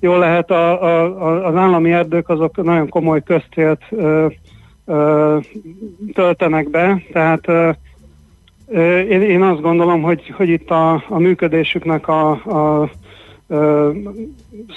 Jól 0.00 0.18
lehet 0.18 0.50
a, 0.50 0.82
a, 0.82 1.46
az 1.46 1.54
állami 1.54 1.92
erdők 1.92 2.28
azok 2.28 2.62
nagyon 2.62 2.88
komoly 2.88 3.22
közcélt 3.22 3.82
ö, 3.90 4.26
ö, 4.84 5.38
töltenek 6.14 6.70
be, 6.70 7.02
tehát 7.12 7.48
ö, 7.48 7.70
én, 9.08 9.22
én 9.22 9.42
azt 9.42 9.60
gondolom, 9.60 10.02
hogy, 10.02 10.32
hogy 10.36 10.48
itt 10.48 10.70
a, 10.70 10.92
a 11.08 11.18
működésüknek 11.18 12.08
a, 12.08 12.30
a 12.30 12.90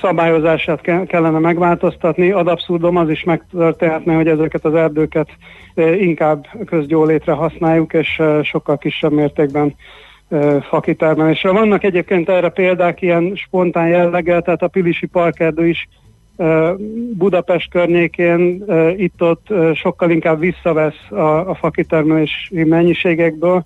szabályozását 0.01 0.81
kellene 0.81 1.39
megváltoztatni. 1.39 2.31
Ad 2.31 2.47
abszurdum 2.47 2.95
az 2.95 3.09
is 3.09 3.23
megtörténhetne, 3.23 4.15
hogy 4.15 4.27
ezeket 4.27 4.65
az 4.65 4.73
erdőket 4.73 5.29
inkább 5.99 6.47
közgyólétre 6.65 7.31
használjuk, 7.31 7.93
és 7.93 8.21
sokkal 8.43 8.77
kisebb 8.77 9.11
mértékben 9.11 9.75
fakitermelésre. 10.61 11.51
Vannak 11.51 11.83
egyébként 11.83 12.29
erre 12.29 12.49
példák 12.49 13.01
ilyen 13.01 13.35
spontán 13.35 13.87
jelleggel, 13.87 14.41
tehát 14.41 14.61
a 14.61 14.67
Pilisi 14.67 15.05
Parkerdő 15.05 15.67
is 15.67 15.87
Budapest 17.17 17.69
környékén 17.69 18.63
itt-ott 18.97 19.47
sokkal 19.73 20.09
inkább 20.09 20.39
visszavesz 20.39 21.11
a, 21.11 21.49
a 21.49 21.55
fakitermelési 21.55 22.63
mennyiségekből, 22.63 23.65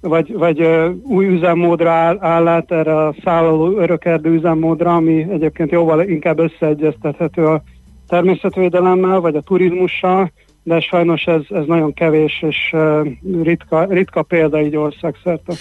vagy, 0.00 0.32
vagy 0.32 0.68
új 1.02 1.26
üzemmódra 1.26 1.90
áll, 1.90 2.16
áll 2.20 2.48
át 2.48 2.72
erre 2.72 2.96
a 2.96 3.14
szállaló 3.24 3.78
örökerdő 3.78 4.30
üzemmódra, 4.30 4.94
ami 4.94 5.26
egyébként 5.30 5.70
jóval 5.70 6.02
inkább 6.02 6.38
összeegyeztethető 6.38 7.46
a 7.46 7.62
természetvédelemmel, 8.08 9.20
vagy 9.20 9.36
a 9.36 9.40
turizmussal, 9.40 10.30
de 10.62 10.80
sajnos 10.80 11.24
ez, 11.24 11.42
ez 11.48 11.64
nagyon 11.66 11.92
kevés 11.92 12.44
és 12.48 12.74
ritka, 13.42 13.84
ritka 13.84 14.22
példa 14.22 14.60
így 14.60 14.76
országszerte. 14.76 15.52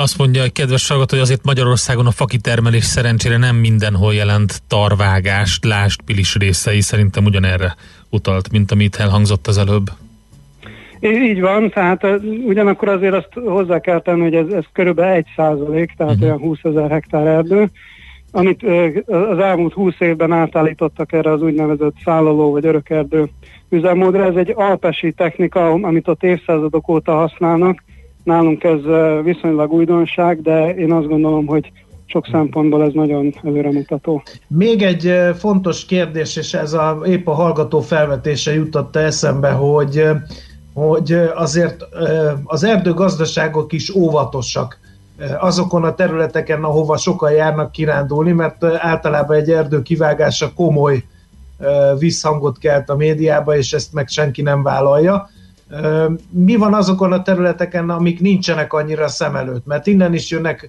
Azt 0.00 0.18
mondja 0.18 0.42
egy 0.42 0.52
kedves 0.52 0.88
hallgató, 0.88 1.14
hogy 1.14 1.24
azért 1.24 1.44
Magyarországon 1.44 2.06
a 2.06 2.10
fakitermelés 2.10 2.84
szerencsére 2.84 3.36
nem 3.36 3.56
mindenhol 3.56 4.14
jelent 4.14 4.62
tarvágást, 4.68 5.64
lást, 5.64 6.02
pilis 6.02 6.36
részei, 6.36 6.80
szerintem 6.80 7.24
ugyanerre 7.24 7.74
utalt, 8.10 8.50
mint 8.50 8.70
amit 8.70 8.96
elhangzott 8.96 9.46
az 9.46 9.58
előbb. 9.58 9.86
Így 11.00 11.40
van, 11.40 11.70
tehát 11.70 12.04
ugyanakkor 12.46 12.88
azért 12.88 13.14
azt 13.14 13.28
hozzá 13.34 13.80
kell 13.80 14.00
tenni, 14.00 14.20
hogy 14.20 14.34
ez, 14.34 14.46
ez 14.52 14.64
körülbelül 14.72 15.12
egy 15.12 15.26
százalék, 15.36 15.94
tehát 15.96 16.12
uh-huh. 16.12 16.28
olyan 16.28 16.40
20 16.40 16.58
ezer 16.62 16.90
hektár 16.90 17.26
erdő, 17.26 17.70
amit 18.30 18.62
az 19.06 19.38
elmúlt 19.38 19.72
20 19.72 19.94
évben 19.98 20.32
átállítottak 20.32 21.12
erre 21.12 21.32
az 21.32 21.42
úgynevezett 21.42 21.94
szállaló 22.04 22.50
vagy 22.50 22.66
örökerdő 22.66 23.28
üzemmódra. 23.68 24.24
Ez 24.24 24.36
egy 24.36 24.52
alpesi 24.56 25.12
technika, 25.12 25.70
amit 25.70 26.08
ott 26.08 26.22
évszázadok 26.22 26.88
óta 26.88 27.12
használnak. 27.12 27.82
Nálunk 28.22 28.64
ez 28.64 28.80
viszonylag 29.22 29.72
újdonság, 29.72 30.42
de 30.42 30.74
én 30.74 30.92
azt 30.92 31.06
gondolom, 31.06 31.46
hogy 31.46 31.72
sok 32.06 32.26
szempontból 32.30 32.82
ez 32.82 32.92
nagyon 32.92 33.34
előremutató. 33.44 34.22
Még 34.48 34.82
egy 34.82 35.12
fontos 35.38 35.84
kérdés, 35.84 36.36
és 36.36 36.54
ez 36.54 36.72
a, 36.72 37.00
épp 37.06 37.26
a 37.26 37.32
hallgató 37.32 37.80
felvetése 37.80 38.54
jutotta 38.54 39.00
eszembe, 39.00 39.50
hogy 39.50 40.04
hogy 40.74 41.12
azért 41.34 41.86
az 42.44 42.64
erdőgazdaságok 42.64 43.72
is 43.72 43.94
óvatosak 43.94 44.78
azokon 45.38 45.84
a 45.84 45.94
területeken, 45.94 46.64
ahova 46.64 46.96
sokan 46.96 47.32
járnak 47.32 47.72
kirándulni, 47.72 48.32
mert 48.32 48.64
általában 48.64 49.36
egy 49.36 49.50
erdő 49.50 49.82
kivágása 49.82 50.52
komoly 50.54 51.04
visszhangot 51.98 52.58
kelt 52.58 52.88
a 52.88 52.96
médiába, 52.96 53.56
és 53.56 53.72
ezt 53.72 53.92
meg 53.92 54.08
senki 54.08 54.42
nem 54.42 54.62
vállalja. 54.62 55.28
Mi 56.30 56.56
van 56.56 56.74
azokon 56.74 57.12
a 57.12 57.22
területeken, 57.22 57.90
amik 57.90 58.20
nincsenek 58.20 58.72
annyira 58.72 59.08
szem 59.08 59.36
előtt? 59.36 59.66
Mert 59.66 59.86
innen 59.86 60.14
is 60.14 60.30
jönnek 60.30 60.68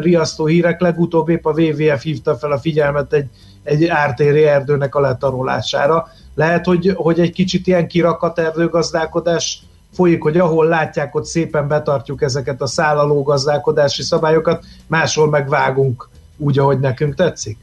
riasztó 0.00 0.46
hírek, 0.46 0.80
legutóbb 0.80 1.28
épp 1.28 1.44
a 1.44 1.60
WWF 1.60 2.02
hívta 2.02 2.34
fel 2.34 2.52
a 2.52 2.58
figyelmet 2.58 3.12
egy, 3.12 3.28
egy 3.62 3.86
ártéri 3.86 4.44
erdőnek 4.44 4.94
a 4.94 5.00
letarolására. 5.00 6.08
Lehet, 6.34 6.66
hogy, 6.66 6.92
hogy 6.94 7.20
egy 7.20 7.32
kicsit 7.32 7.66
ilyen 7.66 7.88
kirakat 7.88 8.38
erdőgazdálkodás 8.38 9.62
folyik, 9.92 10.22
hogy 10.22 10.38
ahol 10.38 10.66
látják, 10.66 11.14
ott 11.14 11.24
szépen 11.24 11.68
betartjuk 11.68 12.22
ezeket 12.22 12.60
a 12.60 12.66
szállaló 12.66 13.22
gazdálkodási 13.22 14.02
szabályokat, 14.02 14.64
máshol 14.86 15.28
megvágunk 15.28 16.08
úgy, 16.36 16.58
ahogy 16.58 16.78
nekünk 16.78 17.14
tetszik? 17.14 17.58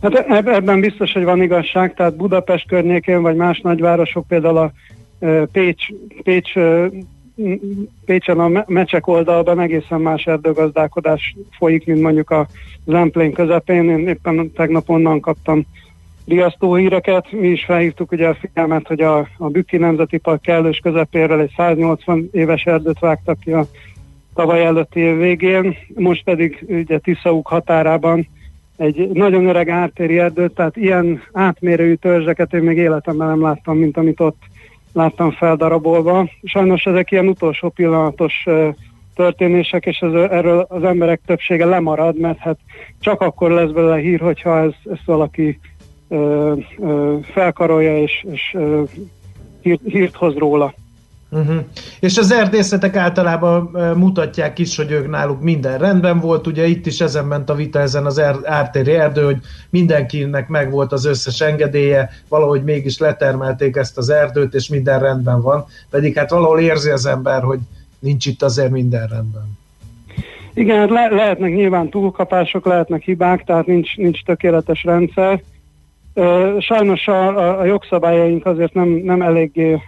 Hát 0.00 0.46
ebben 0.46 0.80
biztos, 0.80 1.12
hogy 1.12 1.24
van 1.24 1.42
igazság, 1.42 1.94
tehát 1.94 2.16
Budapest 2.16 2.66
környékén, 2.68 3.22
vagy 3.22 3.36
más 3.36 3.60
nagyvárosok, 3.60 4.26
például 4.26 4.56
a 4.56 4.72
Pécs, 5.52 5.86
Pécs 6.22 6.52
Pécsen 8.04 8.38
a 8.38 8.64
mecsek 8.66 9.06
oldalban 9.06 9.60
egészen 9.60 10.00
más 10.00 10.26
erdőgazdálkodás 10.26 11.36
folyik, 11.58 11.86
mint 11.86 12.00
mondjuk 12.00 12.30
a 12.30 12.46
Zemplén 12.84 13.32
közepén. 13.32 13.88
Én 13.88 14.08
éppen 14.08 14.52
tegnap 14.52 14.88
onnan 14.88 15.20
kaptam 15.20 15.66
riasztó 16.26 16.74
híreket. 16.74 17.32
Mi 17.32 17.48
is 17.48 17.64
felhívtuk 17.64 18.12
ugye 18.12 18.28
a 18.28 18.34
figyelmet, 18.34 18.86
hogy 18.86 19.00
a, 19.00 19.28
a 19.38 19.48
Bükki 19.48 19.76
Nemzeti 19.76 20.18
Park 20.18 20.42
kellős 20.42 20.78
közepéről 20.78 21.40
egy 21.40 21.52
180 21.56 22.28
éves 22.32 22.64
erdőt 22.64 22.98
vágtak 22.98 23.40
ki 23.40 23.52
a 23.52 23.66
tavaly 24.34 24.64
előtti 24.64 25.00
év 25.00 25.16
végén, 25.16 25.76
most 25.94 26.24
pedig 26.24 26.64
ugye 26.68 26.98
Tiszauk 26.98 27.46
határában 27.46 28.28
egy 28.76 29.08
nagyon 29.12 29.46
öreg 29.46 29.68
ártéri 29.68 30.18
erdőt, 30.18 30.54
tehát 30.54 30.76
ilyen 30.76 31.22
átmérőjű 31.32 31.94
törzseket 31.94 32.52
én 32.52 32.62
még 32.62 32.76
életemben 32.76 33.26
nem 33.26 33.42
láttam, 33.42 33.78
mint 33.78 33.96
amit 33.96 34.20
ott 34.20 34.42
láttam 34.96 35.30
feldarabolva. 35.30 36.28
Sajnos 36.42 36.84
ezek 36.84 37.10
ilyen 37.10 37.28
utolsó 37.28 37.68
pillanatos 37.68 38.46
történések, 39.14 39.86
és 39.86 39.98
ez, 39.98 40.12
erről 40.12 40.66
az 40.68 40.84
emberek 40.84 41.20
többsége 41.26 41.64
lemarad, 41.64 42.18
mert 42.18 42.38
hát 42.38 42.58
csak 43.00 43.20
akkor 43.20 43.50
lesz 43.50 43.70
belőle 43.70 43.98
hír, 43.98 44.20
hogyha 44.20 44.58
ez, 44.58 44.72
ezt 44.92 45.04
valaki 45.04 45.58
ö, 46.08 46.52
ö, 46.78 47.16
felkarolja 47.22 47.98
és, 48.02 48.26
és 48.30 48.54
ö, 48.54 48.82
hírt, 49.60 49.80
hírt 49.84 50.16
hoz 50.16 50.34
róla. 50.34 50.74
Uh-huh. 51.30 51.56
És 52.00 52.18
az 52.18 52.32
erdészetek 52.32 52.96
általában 52.96 53.62
mutatják 53.96 54.58
is, 54.58 54.76
hogy 54.76 54.90
ők 54.90 55.10
náluk 55.10 55.42
minden 55.42 55.78
rendben 55.78 56.20
volt, 56.20 56.46
ugye 56.46 56.66
itt 56.66 56.86
is 56.86 57.00
ezen 57.00 57.24
ment 57.24 57.50
a 57.50 57.54
vita 57.54 57.78
ezen 57.80 58.06
az 58.06 58.18
er- 58.18 58.46
ártéri 58.46 58.92
erdő, 58.92 59.24
hogy 59.24 59.38
mindenkinek 59.70 60.48
megvolt 60.48 60.92
az 60.92 61.04
összes 61.04 61.40
engedélye, 61.40 62.10
valahogy 62.28 62.64
mégis 62.64 62.98
letermelték 62.98 63.76
ezt 63.76 63.98
az 63.98 64.08
erdőt, 64.10 64.54
és 64.54 64.68
minden 64.68 65.00
rendben 65.00 65.42
van, 65.42 65.64
pedig 65.90 66.16
hát 66.16 66.30
valahol 66.30 66.60
érzi 66.60 66.90
az 66.90 67.06
ember, 67.06 67.42
hogy 67.42 67.58
nincs 67.98 68.26
itt 68.26 68.42
azért 68.42 68.70
minden 68.70 69.06
rendben. 69.06 69.58
Igen, 70.54 70.78
hát 70.78 70.90
le- 70.90 71.14
lehetnek 71.14 71.54
nyilván 71.54 71.88
túlkapások, 71.88 72.64
lehetnek 72.64 73.02
hibák, 73.02 73.44
tehát 73.44 73.66
nincs, 73.66 73.96
nincs 73.96 74.24
tökéletes 74.24 74.84
rendszer. 74.84 75.42
Sajnos 76.58 77.06
a, 77.06 77.58
a 77.60 77.64
jogszabályaink 77.64 78.46
azért 78.46 78.74
nem, 78.74 78.88
nem 78.88 79.22
eléggé 79.22 79.80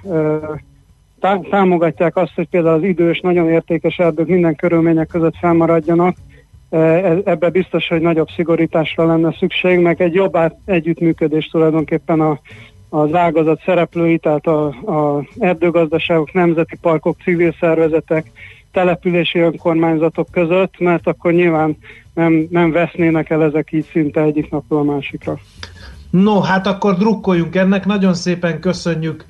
támogatják 1.51 2.17
azt, 2.17 2.35
hogy 2.35 2.49
például 2.49 2.75
az 2.75 2.83
idős, 2.83 3.21
nagyon 3.21 3.49
értékes 3.49 3.99
erdők 3.99 4.27
minden 4.27 4.57
körülmények 4.57 5.07
között 5.07 5.37
felmaradjanak. 5.41 6.17
E, 6.71 6.79
ebbe 7.25 7.51
biztos, 7.51 7.89
hogy 7.89 8.01
nagyobb 8.01 8.29
szigorításra 8.37 9.07
lenne 9.07 9.35
szükség, 9.39 9.79
meg 9.79 10.01
egy 10.01 10.15
jobb 10.15 10.39
együttműködés 10.65 11.47
tulajdonképpen 11.47 12.21
a, 12.21 12.41
az 12.89 13.15
ágazat 13.15 13.63
szereplői, 13.65 14.19
tehát 14.19 14.47
a, 14.47 14.67
a 14.67 15.25
erdőgazdaságok, 15.39 16.33
nemzeti 16.33 16.77
parkok, 16.77 17.17
civil 17.23 17.55
szervezetek, 17.61 18.31
települési 18.73 19.39
önkormányzatok 19.39 20.29
között, 20.31 20.79
mert 20.79 21.07
akkor 21.07 21.33
nyilván 21.33 21.77
nem, 22.15 22.47
nem 22.51 22.71
vesznének 22.71 23.31
el 23.31 23.43
ezek 23.43 23.73
így 23.73 23.89
szinte 23.93 24.21
egyik 24.21 24.51
napról 24.51 24.81
a 24.81 24.93
másikra. 24.93 25.39
No, 26.11 26.41
hát 26.41 26.67
akkor 26.67 26.97
drukkoljunk 26.97 27.57
ennek, 27.57 27.87
nagyon 27.87 28.15
szépen 28.15 28.61
köszönjük 28.61 29.25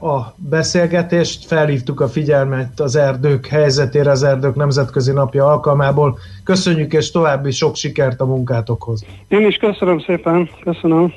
a 0.00 0.34
beszélgetést, 0.36 1.46
felhívtuk 1.46 2.00
a 2.00 2.08
figyelmet 2.08 2.80
az 2.80 2.96
erdők 2.96 3.46
helyzetére, 3.46 4.10
az 4.10 4.22
erdők 4.22 4.54
nemzetközi 4.54 5.12
napja 5.12 5.46
alkalmából. 5.46 6.18
Köszönjük 6.44 6.92
és 6.92 7.10
további 7.10 7.50
sok 7.50 7.76
sikert 7.76 8.20
a 8.20 8.26
munkátokhoz. 8.26 9.04
Én 9.28 9.46
is 9.46 9.56
köszönöm 9.56 9.98
szépen, 10.00 10.48
köszönöm. 10.64 11.12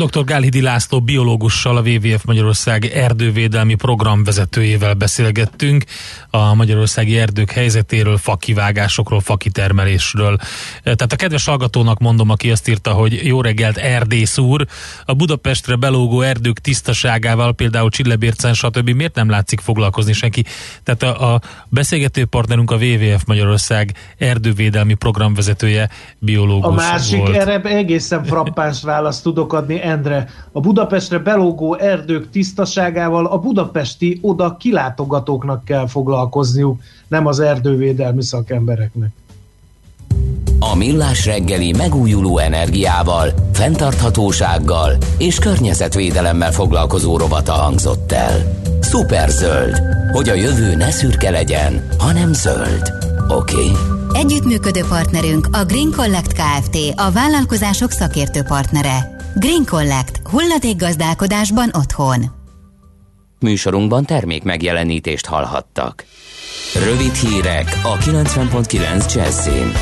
Dr. 0.00 0.24
Gálhidi 0.24 0.60
László 0.60 1.00
biológussal, 1.00 1.76
a 1.76 1.80
WWF 1.80 2.24
Magyarország 2.24 2.84
erdővédelmi 2.84 3.74
program 3.74 4.24
vezetőjével 4.24 4.94
beszélgettünk 4.94 5.84
a 6.30 6.54
magyarországi 6.54 7.18
erdők 7.18 7.50
helyzetéről, 7.50 8.16
fakivágásokról, 8.16 9.20
fakitermelésről. 9.20 10.36
Tehát 10.82 11.12
a 11.12 11.16
kedves 11.16 11.44
hallgatónak 11.44 11.98
mondom, 11.98 12.30
aki 12.30 12.50
azt 12.50 12.68
írta, 12.68 12.92
hogy 12.92 13.26
jó 13.26 13.40
reggelt 13.40 13.76
Erdész 13.76 14.38
úr, 14.38 14.66
a 15.04 15.14
Budapestre 15.14 15.76
belógó 15.76 16.20
erdők 16.20 16.58
tisztaságával, 16.58 17.52
például 17.52 17.90
Csillebércen, 17.90 18.54
stb. 18.54 18.90
miért 18.90 19.14
nem 19.14 19.30
látszik 19.30 19.60
foglalkozni 19.60 20.12
senki? 20.12 20.44
Tehát 20.82 21.02
a, 21.02 21.34
a 21.34 21.40
beszélgető 21.68 22.24
partnerünk 22.24 22.70
a 22.70 22.76
WWF 22.76 23.24
Magyarország 23.26 23.92
erdővédelmi 24.18 24.94
programvezetője, 24.94 25.88
biológus 26.18 26.72
A 26.72 26.90
másik, 26.90 27.18
volt. 27.18 27.36
erre 27.36 27.60
egészen 27.60 28.24
frappáns 28.24 28.82
választ 28.82 29.22
tudok 29.22 29.52
adni 29.52 29.88
Endre. 29.90 30.28
A 30.52 30.60
Budapestre 30.60 31.18
belógó 31.18 31.74
erdők 31.74 32.30
tisztaságával 32.30 33.26
a 33.26 33.38
budapesti 33.38 34.18
oda 34.22 34.56
kilátogatóknak 34.56 35.64
kell 35.64 35.86
foglalkozniuk, 35.86 36.80
nem 37.08 37.26
az 37.26 37.40
erdővédelmi 37.40 38.22
szakembereknek. 38.22 39.10
A 40.58 40.74
Millás 40.74 41.26
reggeli 41.26 41.72
megújuló 41.72 42.38
energiával, 42.38 43.28
fenntarthatósággal 43.52 44.96
és 45.18 45.38
környezetvédelemmel 45.38 46.52
foglalkozó 46.52 47.16
rovata 47.16 47.52
hangzott 47.52 48.12
el. 48.12 48.60
Superzöld, 48.80 49.80
hogy 50.12 50.28
a 50.28 50.34
jövő 50.34 50.74
ne 50.74 50.90
szürke 50.90 51.30
legyen, 51.30 51.86
hanem 51.98 52.32
zöld. 52.32 52.92
Oké? 53.28 53.54
Okay? 53.54 53.72
Együttműködő 54.12 54.84
partnerünk 54.88 55.48
a 55.52 55.64
Green 55.64 55.90
Collect 55.96 56.32
Kft. 56.32 56.76
A 56.96 57.10
vállalkozások 57.10 57.90
szakértő 57.90 58.42
partnere. 58.42 59.19
Green 59.40 59.64
Collect. 59.64 60.20
Hulladékgazdálkodásban 60.30 61.70
otthon. 61.72 62.24
Műsorunkban 63.38 64.04
termék 64.04 64.42
megjelenítést 64.42 65.26
hallhattak. 65.26 66.04
Rövid 66.84 67.14
hírek 67.14 67.80
a 67.82 67.96
90.9 67.96 69.14
Jazzin. 69.14 69.72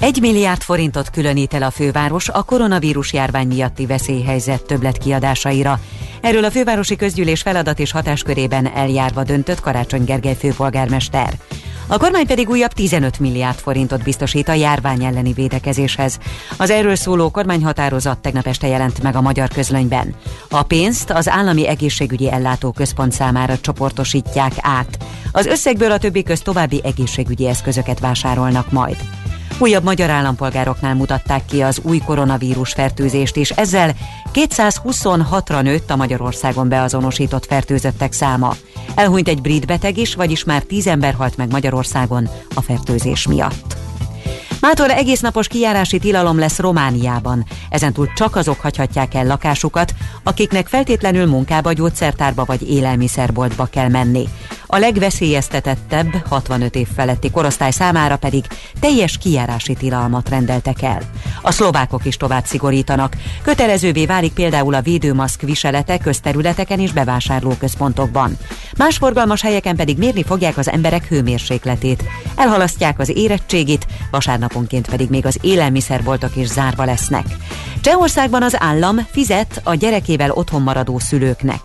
Egy 0.00 0.20
milliárd 0.20 0.60
forintot 0.60 1.10
különít 1.10 1.54
el 1.54 1.62
a 1.62 1.70
főváros 1.70 2.28
a 2.28 2.42
koronavírus 2.42 3.12
járvány 3.12 3.46
miatti 3.46 3.86
veszélyhelyzet 3.86 4.66
többletkiadásaira. 4.66 5.80
Erről 6.20 6.44
a 6.44 6.50
fővárosi 6.50 6.96
közgyűlés 6.96 7.42
feladat 7.42 7.78
és 7.78 7.92
hatáskörében 7.92 8.66
eljárva 8.66 9.24
döntött 9.24 9.60
Karácsony 9.60 10.04
Gergely 10.04 10.36
főpolgármester. 10.36 11.38
A 11.86 11.98
kormány 11.98 12.26
pedig 12.26 12.48
újabb 12.48 12.72
15 12.72 13.18
milliárd 13.18 13.58
forintot 13.58 14.02
biztosít 14.02 14.48
a 14.48 14.52
járvány 14.52 15.04
elleni 15.04 15.32
védekezéshez. 15.32 16.18
Az 16.56 16.70
erről 16.70 16.94
szóló 16.94 17.30
kormányhatározat 17.30 18.18
tegnap 18.18 18.46
este 18.46 18.66
jelent 18.66 19.02
meg 19.02 19.16
a 19.16 19.20
magyar 19.20 19.48
közlönyben. 19.48 20.14
A 20.50 20.62
pénzt 20.62 21.10
az 21.10 21.28
állami 21.28 21.68
egészségügyi 21.68 22.30
ellátóközpont 22.30 23.12
számára 23.12 23.58
csoportosítják 23.58 24.52
át. 24.60 24.98
Az 25.32 25.46
összegből 25.46 25.90
a 25.90 25.98
többi 25.98 26.22
köz 26.22 26.40
további 26.40 26.80
egészségügyi 26.84 27.48
eszközöket 27.48 28.00
vásárolnak 28.00 28.70
majd. 28.70 28.96
Újabb 29.58 29.84
magyar 29.84 30.10
állampolgároknál 30.10 30.94
mutatták 30.94 31.44
ki 31.44 31.62
az 31.62 31.80
új 31.82 31.98
koronavírus 31.98 32.72
fertőzést, 32.72 33.36
és 33.36 33.50
ezzel 33.50 33.94
226-ra 34.32 35.62
nőtt 35.62 35.90
a 35.90 35.96
Magyarországon 35.96 36.68
beazonosított 36.68 37.46
fertőzöttek 37.46 38.12
száma. 38.12 38.54
Elhunyt 38.94 39.28
egy 39.28 39.40
brit 39.40 39.66
beteg 39.66 39.98
is, 39.98 40.14
vagyis 40.14 40.44
már 40.44 40.62
10 40.62 40.86
ember 40.86 41.14
halt 41.14 41.36
meg 41.36 41.50
Magyarországon 41.50 42.28
a 42.54 42.60
fertőzés 42.60 43.26
miatt. 43.26 43.76
Mától 44.60 44.90
egész 44.90 45.20
napos 45.20 45.48
kijárási 45.48 45.98
tilalom 45.98 46.38
lesz 46.38 46.58
Romániában. 46.58 47.44
Ezentúl 47.70 48.12
csak 48.14 48.36
azok 48.36 48.60
hagyhatják 48.60 49.14
el 49.14 49.26
lakásukat, 49.26 49.94
akiknek 50.22 50.66
feltétlenül 50.68 51.26
munkába, 51.26 51.72
gyógyszertárba 51.72 52.44
vagy 52.44 52.70
élelmiszerboltba 52.70 53.64
kell 53.64 53.88
menni. 53.88 54.28
A 54.74 54.78
legveszélyeztetettebb 54.78 56.26
65 56.28 56.74
év 56.74 56.88
feletti 56.94 57.30
korosztály 57.30 57.70
számára 57.70 58.16
pedig 58.16 58.44
teljes 58.80 59.18
kijárási 59.18 59.74
tilalmat 59.74 60.28
rendeltek 60.28 60.82
el. 60.82 61.00
A 61.42 61.50
szlovákok 61.50 62.04
is 62.04 62.16
tovább 62.16 62.44
szigorítanak. 62.44 63.16
Kötelezővé 63.42 64.06
válik 64.06 64.32
például 64.32 64.74
a 64.74 64.80
védőmaszk 64.80 65.40
viselete 65.40 65.98
közterületeken 65.98 66.80
és 66.80 66.92
bevásárlóközpontokban. 66.92 68.38
Más 68.76 68.96
forgalmas 68.96 69.42
helyeken 69.42 69.76
pedig 69.76 69.98
mérni 69.98 70.24
fogják 70.24 70.56
az 70.56 70.68
emberek 70.68 71.08
hőmérsékletét. 71.08 72.04
Elhalasztják 72.36 72.98
az 72.98 73.16
érettségit, 73.16 73.86
vasárnaponként 74.10 74.88
pedig 74.88 75.08
még 75.10 75.26
az 75.26 75.38
élelmiszerboltok 75.40 76.36
is 76.36 76.46
zárva 76.46 76.84
lesznek. 76.84 77.26
Csehországban 77.80 78.42
az 78.42 78.56
állam 78.58 79.06
fizet 79.10 79.60
a 79.64 79.74
gyerekével 79.74 80.30
otthon 80.30 80.62
maradó 80.62 80.98
szülőknek. 80.98 81.60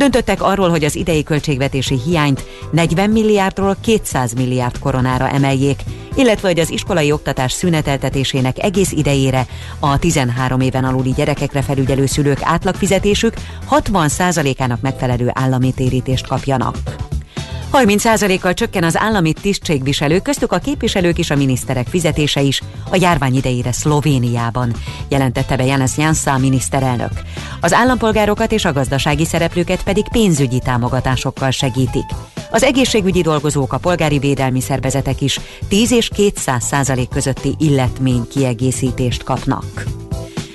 Döntöttek 0.00 0.42
arról, 0.42 0.68
hogy 0.68 0.84
az 0.84 0.96
idei 0.96 1.22
költségvetési 1.22 2.00
hiányt 2.04 2.44
40 2.70 3.10
milliárdról 3.10 3.76
200 3.80 4.32
milliárd 4.32 4.78
koronára 4.78 5.28
emeljék, 5.28 5.80
illetve 6.14 6.48
hogy 6.48 6.58
az 6.58 6.70
iskolai 6.70 7.12
oktatás 7.12 7.52
szüneteltetésének 7.52 8.62
egész 8.62 8.92
idejére 8.92 9.46
a 9.80 9.98
13 9.98 10.60
éven 10.60 10.84
aluli 10.84 11.10
gyerekekre 11.10 11.62
felügyelő 11.62 12.06
szülők 12.06 12.38
átlagfizetésük 12.42 13.34
60%-ának 13.70 14.80
megfelelő 14.80 15.30
állami 15.34 15.72
térítést 15.72 16.26
kapjanak. 16.26 16.76
30%-kal 17.72 18.54
csökken 18.54 18.84
az 18.84 18.96
állami 18.98 19.32
tisztségviselők, 19.32 20.22
köztük 20.22 20.52
a 20.52 20.58
képviselők 20.58 21.18
és 21.18 21.30
a 21.30 21.36
miniszterek 21.36 21.86
fizetése 21.86 22.40
is 22.40 22.62
a 22.90 22.96
járvány 23.00 23.34
idejére 23.34 23.72
Szlovéniában, 23.72 24.72
jelentette 25.08 25.56
be 25.56 25.64
Janes 25.64 25.96
Jansa 25.96 26.38
miniszterelnök. 26.38 27.12
Az 27.60 27.72
állampolgárokat 27.72 28.52
és 28.52 28.64
a 28.64 28.72
gazdasági 28.72 29.24
szereplőket 29.24 29.82
pedig 29.82 30.08
pénzügyi 30.08 30.58
támogatásokkal 30.58 31.50
segítik. 31.50 32.06
Az 32.50 32.62
egészségügyi 32.62 33.22
dolgozók, 33.22 33.72
a 33.72 33.78
polgári 33.78 34.18
védelmi 34.18 34.60
szervezetek 34.60 35.20
is 35.20 35.40
10 35.68 35.92
és 35.92 36.08
200 36.14 36.64
százalék 36.64 37.08
közötti 37.08 37.54
illetmény 37.58 38.28
kiegészítést 38.28 39.22
kapnak. 39.22 39.84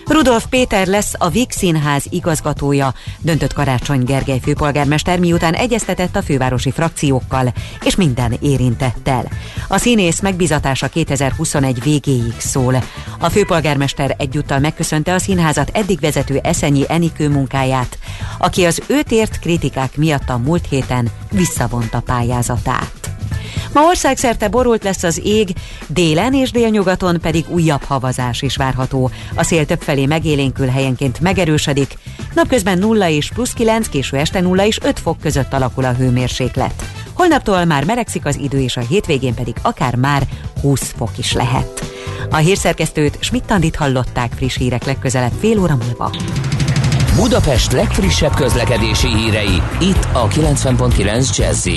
Rudolf 0.08 0.46
Péter 0.50 0.88
lesz 0.88 1.14
a 1.18 1.30
Vix 1.30 1.58
Színház 1.58 2.06
igazgatója, 2.10 2.94
döntött 3.20 3.54
Karácsony 3.54 4.04
Gergely 4.04 4.40
főpolgármester, 4.40 5.20
miután 5.20 5.54
egyeztetett 5.54 6.16
a 6.16 6.22
fővárosi 6.22 6.72
frakciókkal 6.72 7.54
és 7.84 7.96
minden 7.96 8.34
érintettel. 8.42 9.30
A 9.68 9.78
színész 9.78 10.20
megbizatása 10.20 10.88
2021 10.88 11.84
végéig 11.84 12.34
szól. 12.38 12.84
A 13.20 13.30
főpolgármester 13.30 14.16
egyúttal 14.18 14.60
megköszönte 14.60 15.14
a 15.14 15.20
színházat 15.20 15.70
eddig 15.74 16.00
vezető 16.00 16.40
Eszenyi 16.44 16.84
Enikő 16.88 17.30
munkáját, 17.30 17.98
aki 18.38 18.66
az 18.66 18.82
őt 18.88 19.12
ért 19.12 19.40
kritikák 19.40 19.98
miatt 19.98 20.30
a 20.30 20.38
múlt 20.38 20.68
héten 20.70 21.10
visszavonta 21.32 22.00
pályázatát. 22.00 23.15
Ma 23.74 23.82
országszerte 23.82 24.48
borult 24.48 24.84
lesz 24.84 25.04
az 25.04 25.22
ég, 25.24 25.50
délen 25.88 26.34
és 26.34 26.52
délnyugaton 26.52 27.20
pedig 27.22 27.46
újabb 27.48 27.84
havazás 27.84 28.42
is 28.42 28.56
várható. 28.56 29.12
A 29.36 29.44
szél 29.44 29.66
többfelé 29.66 30.06
megélénkül 30.06 30.68
helyenként 30.68 31.20
megerősödik, 31.20 31.98
napközben 32.34 32.78
0 32.78 33.10
és 33.10 33.30
plusz 33.34 33.54
9, 33.54 33.90
késő 33.90 34.18
este 34.18 34.42
0 34.42 34.66
és 34.66 34.80
5 34.84 35.00
fok 35.00 35.20
között 35.20 35.54
alakul 35.54 35.86
a 35.86 35.94
hőmérséklet. 35.94 36.84
Holnaptól 37.14 37.66
már 37.66 37.86
melegszik 37.86 38.26
az 38.26 38.36
idő, 38.36 38.62
és 38.62 38.78
a 38.78 38.82
hétvégén 38.82 39.34
pedig 39.34 39.56
akár 39.62 39.96
már 39.96 40.24
20 40.62 40.94
fok 40.98 41.18
is 41.18 41.34
lehet. 41.34 41.84
A 42.30 42.36
hírszerkesztőt 42.36 43.18
Schmidt-Tandit 43.20 43.76
hallották 43.76 44.32
friss 44.36 44.58
hírek 44.58 44.86
legközelebb 44.86 45.34
fél 45.40 45.60
óra 45.60 45.76
múlva. 45.76 46.12
Budapest 47.16 47.72
legfrissebb 47.72 48.34
közlekedési 48.34 49.08
hírei, 49.08 49.62
itt 49.80 50.08
a 50.14 50.28
90.9 50.28 51.38
jazz 51.38 51.68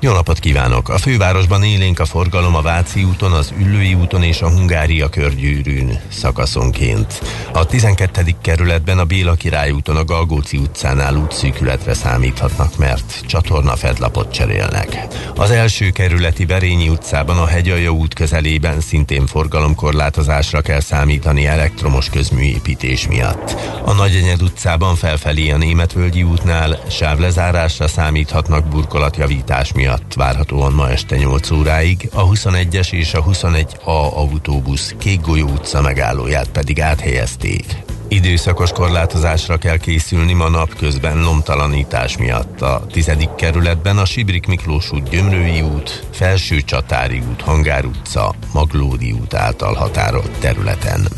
jó 0.00 0.12
napot 0.12 0.38
kívánok! 0.38 0.88
A 0.88 0.98
fővárosban 0.98 1.64
élénk 1.64 2.00
a 2.00 2.04
forgalom 2.04 2.54
a 2.54 2.62
Váci 2.62 3.04
úton, 3.04 3.32
az 3.32 3.52
Üllői 3.58 3.94
úton 3.94 4.22
és 4.22 4.40
a 4.40 4.50
Hungária 4.50 5.08
körgyűrűn 5.08 6.00
szakaszonként. 6.08 7.22
A 7.52 7.66
12. 7.66 8.22
kerületben 8.42 8.98
a 8.98 9.04
Béla 9.04 9.34
Király 9.34 9.70
úton 9.70 9.96
a 9.96 10.04
Galgóci 10.04 10.56
utcánál 10.56 11.16
útszűkületre 11.16 11.94
számíthatnak, 11.94 12.76
mert 12.76 13.20
csatorna 13.26 13.76
fedlapot 13.76 14.32
cserélnek. 14.32 15.06
Az 15.36 15.50
első 15.50 15.90
kerületi 15.90 16.44
Berényi 16.44 16.88
utcában 16.88 17.38
a 17.38 17.46
Hegyalja 17.46 17.90
út 17.90 18.14
közelében 18.14 18.80
szintén 18.80 19.26
forgalomkorlátozásra 19.26 20.60
kell 20.60 20.80
számítani 20.80 21.46
elektromos 21.46 22.10
közműépítés 22.10 23.08
miatt. 23.08 23.56
A 23.84 23.92
Nagyenyed 23.92 24.42
utcában 24.42 24.94
felfelé 24.94 25.50
a 25.50 25.56
Németvölgyi 25.56 26.22
útnál 26.22 26.78
sávlezárásra 26.90 27.88
számíthatnak 27.88 28.68
burkolatjavítás 28.68 29.72
miatt 29.72 29.86
miatt 29.88 30.14
várhatóan 30.14 30.72
ma 30.72 30.90
este 30.90 31.16
8 31.16 31.50
óráig, 31.50 32.08
a 32.12 32.28
21-es 32.28 32.92
és 32.92 33.14
a 33.14 33.24
21A 33.24 34.12
autóbusz 34.14 34.94
Kék 34.98 35.20
Golyó 35.20 35.46
utca 35.46 35.80
megállóját 35.80 36.48
pedig 36.48 36.80
áthelyezték. 36.80 37.64
Időszakos 38.08 38.72
korlátozásra 38.72 39.56
kell 39.56 39.76
készülni 39.76 40.32
ma 40.32 40.48
napközben 40.48 41.22
lomtalanítás 41.22 42.16
miatt. 42.16 42.60
A 42.60 42.86
tizedik 42.92 43.34
kerületben 43.34 43.98
a 43.98 44.04
Sibrik 44.04 44.46
Miklós 44.46 44.92
út, 44.92 45.08
Gyömrői 45.08 45.60
út, 45.60 46.06
Felső 46.12 46.60
Csatári 46.60 47.22
út, 47.30 47.40
Hangár 47.40 47.84
utca, 47.84 48.34
Maglódi 48.52 49.12
út 49.12 49.34
által 49.34 49.74
határolt 49.74 50.38
területen. 50.40 51.08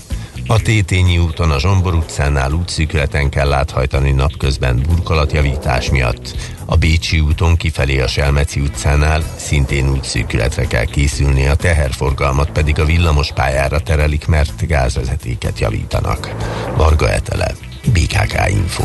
A 0.51 0.61
Tétényi 0.63 1.19
úton 1.19 1.51
a 1.51 1.59
Zsombor 1.59 1.95
utcánál 1.95 2.53
útszűkületen 2.53 3.29
kell 3.29 3.53
áthajtani 3.53 4.11
napközben 4.11 4.83
burkolatjavítás 4.89 5.91
miatt. 5.91 6.37
A 6.65 6.77
Bécsi 6.77 7.21
úton 7.21 7.57
kifelé 7.57 8.01
a 8.01 8.07
Selmeci 8.07 8.61
utcánál 8.61 9.23
szintén 9.37 9.91
útszűkületre 9.91 10.67
kell 10.67 10.85
készülni, 10.85 11.47
a 11.47 11.55
teherforgalmat 11.55 12.51
pedig 12.51 12.81
a 12.81 12.85
villamos 12.85 13.33
pályára 13.33 13.81
terelik, 13.81 14.27
mert 14.27 14.67
gázvezetéket 14.67 15.59
javítanak. 15.59 16.35
Varga 16.77 17.11
Etele, 17.11 17.55
BKK 17.93 18.49
Info. 18.49 18.85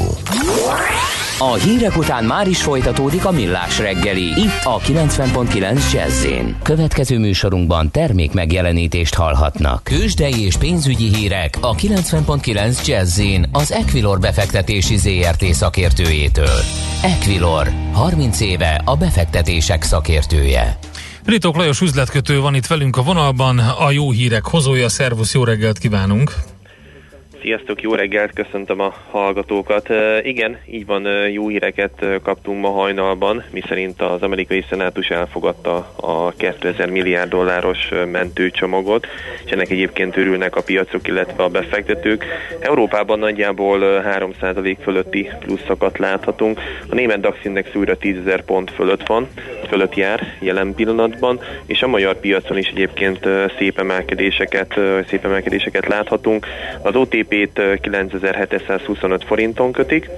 A 1.39 1.53
hírek 1.53 1.97
után 1.97 2.23
már 2.23 2.47
is 2.47 2.61
folytatódik 2.61 3.25
a 3.25 3.31
millás 3.31 3.79
reggeli. 3.79 4.23
Itt 4.23 4.61
a 4.63 4.79
90.9 4.79 5.91
jazz 5.93 6.25
Következő 6.63 7.19
műsorunkban 7.19 7.91
termék 7.91 8.31
megjelenítést 8.31 9.13
hallhatnak. 9.13 9.83
Kősdei 9.83 10.45
és 10.45 10.57
pénzügyi 10.57 11.15
hírek 11.15 11.57
a 11.61 11.75
90.9 11.75 12.85
jazz 12.85 13.21
az 13.51 13.71
Equilor 13.71 14.19
befektetési 14.19 14.97
ZRT 14.97 15.43
szakértőjétől. 15.43 16.59
Equilor, 17.01 17.71
30 17.93 18.39
éve 18.39 18.81
a 18.85 18.95
befektetések 18.95 19.83
szakértője. 19.83 20.77
Ritok 21.25 21.55
Lajos 21.55 21.81
üzletkötő 21.81 22.39
van 22.39 22.55
itt 22.55 22.67
velünk 22.67 22.97
a 22.97 23.03
vonalban, 23.03 23.59
a 23.59 23.91
jó 23.91 24.11
hírek 24.11 24.45
hozója. 24.45 24.89
Szervusz, 24.89 25.33
jó 25.33 25.43
reggelt 25.43 25.77
kívánunk! 25.77 26.54
Sziasztok, 27.45 27.81
jó 27.81 27.93
reggelt, 27.93 28.33
köszöntöm 28.33 28.79
a 28.79 28.93
hallgatókat. 29.11 29.89
Igen, 30.21 30.57
így 30.67 30.85
van, 30.85 31.07
jó 31.31 31.47
híreket 31.47 32.05
kaptunk 32.23 32.61
ma 32.61 32.69
hajnalban, 32.69 33.43
miszerint 33.51 34.01
az 34.01 34.21
amerikai 34.21 34.65
szenátus 34.69 35.09
elfogadta 35.09 35.75
a 35.95 36.31
2000 36.31 36.89
milliárd 36.89 37.29
dolláros 37.29 37.89
mentőcsomagot, 38.11 39.07
és 39.45 39.51
ennek 39.51 39.69
egyébként 39.69 40.17
örülnek 40.17 40.55
a 40.55 40.61
piacok, 40.61 41.07
illetve 41.07 41.43
a 41.43 41.49
befektetők. 41.49 42.25
Európában 42.59 43.19
nagyjából 43.19 43.79
3% 43.81 44.77
fölötti 44.81 45.29
pluszokat 45.39 45.97
láthatunk. 45.97 46.59
A 46.89 46.95
német 46.95 47.19
DAX 47.19 47.37
index 47.43 47.75
újra 47.75 47.97
10.000 47.97 48.41
pont 48.45 48.71
fölött 48.71 49.07
van, 49.07 49.27
fölött 49.67 49.95
jár 49.95 50.37
jelen 50.39 50.73
pillanatban, 50.75 51.39
és 51.65 51.81
a 51.81 51.87
magyar 51.87 52.19
piacon 52.19 52.57
is 52.57 52.67
egyébként 52.67 53.27
szép 53.57 53.79
emelkedéseket, 53.79 54.79
szép 55.07 55.25
emelkedéseket 55.25 55.87
láthatunk. 55.87 56.47
Az 56.81 56.95
OTP 56.95 57.33
OTP-t 57.43 57.79
9725 57.81 59.23
forinton 59.23 59.71
kötik, 59.71 60.09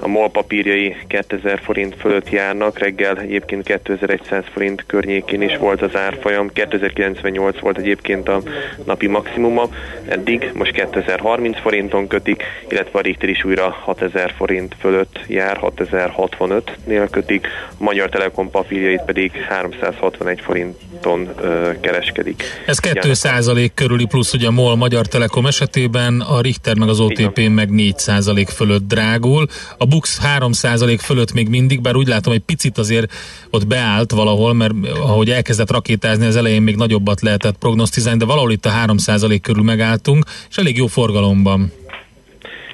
a 0.00 0.08
MOL 0.08 0.30
papírjai 0.30 0.96
2000 1.06 1.60
forint 1.62 1.94
fölött 1.98 2.30
járnak, 2.30 2.78
reggel 2.78 3.18
egyébként 3.18 3.64
2100 3.64 4.44
forint 4.52 4.84
környékén 4.86 5.42
is 5.42 5.56
volt 5.56 5.82
az 5.82 5.96
árfolyam, 5.96 6.48
2098 6.52 7.58
volt 7.58 7.78
egyébként 7.78 8.28
a 8.28 8.42
napi 8.84 9.06
maximuma, 9.06 9.68
eddig 10.08 10.50
most 10.54 10.72
2030 10.72 11.60
forinton 11.60 12.06
kötik, 12.06 12.42
illetve 12.68 12.98
a 12.98 13.02
Richter 13.02 13.28
is 13.28 13.44
újra 13.44 13.70
6000 13.70 14.32
forint 14.36 14.76
fölött 14.80 15.20
jár, 15.26 15.58
6065-nél 15.60 17.08
kötik, 17.10 17.46
a 17.78 17.82
Magyar 17.82 18.08
Telekom 18.08 18.50
papírjait 18.50 19.02
pedig 19.02 19.32
361 19.32 20.40
forinton 20.40 21.28
ö, 21.40 21.70
kereskedik. 21.80 22.42
Ez 22.66 22.78
2 22.78 23.70
körüli 23.74 24.06
plusz 24.06 24.32
ugye 24.32 24.46
a 24.46 24.50
MOL 24.50 24.76
Magyar 24.76 25.06
Telekom 25.06 25.46
esetében, 25.46 26.20
a 26.20 26.40
Richter 26.40 26.57
Richter 26.58 26.78
meg 26.78 26.88
az 26.88 27.00
OTP 27.00 27.48
meg 27.48 27.68
4% 27.72 28.48
fölött 28.54 28.88
drágul. 28.88 29.46
A 29.78 29.86
Bux 29.86 30.20
3% 30.38 30.98
fölött 31.02 31.32
még 31.32 31.48
mindig, 31.48 31.80
bár 31.80 31.96
úgy 31.96 32.06
látom, 32.06 32.32
hogy 32.32 32.42
picit 32.42 32.78
azért 32.78 33.12
ott 33.50 33.66
beállt 33.66 34.10
valahol, 34.10 34.52
mert 34.52 34.72
ahogy 35.00 35.30
elkezdett 35.30 35.70
rakétázni, 35.70 36.26
az 36.26 36.36
elején 36.36 36.62
még 36.62 36.76
nagyobbat 36.76 37.20
lehetett 37.20 37.58
prognosztizálni, 37.58 38.18
de 38.18 38.24
valahol 38.24 38.52
itt 38.52 38.66
a 38.66 38.70
3% 38.86 39.38
körül 39.42 39.62
megálltunk, 39.62 40.24
és 40.50 40.56
elég 40.56 40.76
jó 40.76 40.86
forgalomban. 40.86 41.72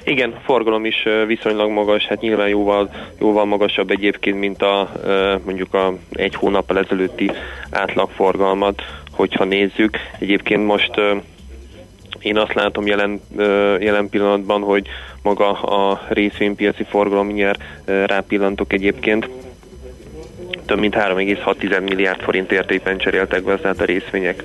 Igen, 0.03 0.31
a 0.31 0.41
forgalom 0.45 0.85
is 0.85 0.95
viszonylag 1.27 1.71
magas, 1.71 2.05
hát 2.05 2.21
nyilván 2.21 2.47
jóval, 2.47 2.89
jóval 3.19 3.45
magasabb 3.45 3.91
egyébként, 3.91 4.39
mint 4.39 4.61
a 4.61 4.91
mondjuk 5.45 5.73
a 5.73 5.97
egy 6.11 6.35
hónappal 6.35 6.77
ezelőtti 6.79 7.31
átlagforgalmat, 7.69 8.81
hogyha 9.11 9.43
nézzük. 9.43 9.97
Egyébként 10.19 10.65
most 10.65 10.91
én 12.25 12.37
azt 12.37 12.53
látom 12.53 12.87
jelen, 12.87 13.21
jelen 13.79 14.09
pillanatban, 14.09 14.61
hogy 14.61 14.87
maga 15.21 15.51
a 15.51 16.01
részvénypiaci 16.09 16.83
forgalom 16.83 17.25
mindjárt 17.25 17.61
rápillantok 17.85 18.73
egyébként, 18.73 19.29
több 20.65 20.79
mint 20.79 20.95
3,6 20.95 21.83
milliárd 21.83 22.21
forint 22.21 22.51
értékben 22.51 22.97
cseréltek 22.97 23.43
be 23.43 23.57
tehát 23.57 23.79
a 23.79 23.85
részvények. 23.85 24.43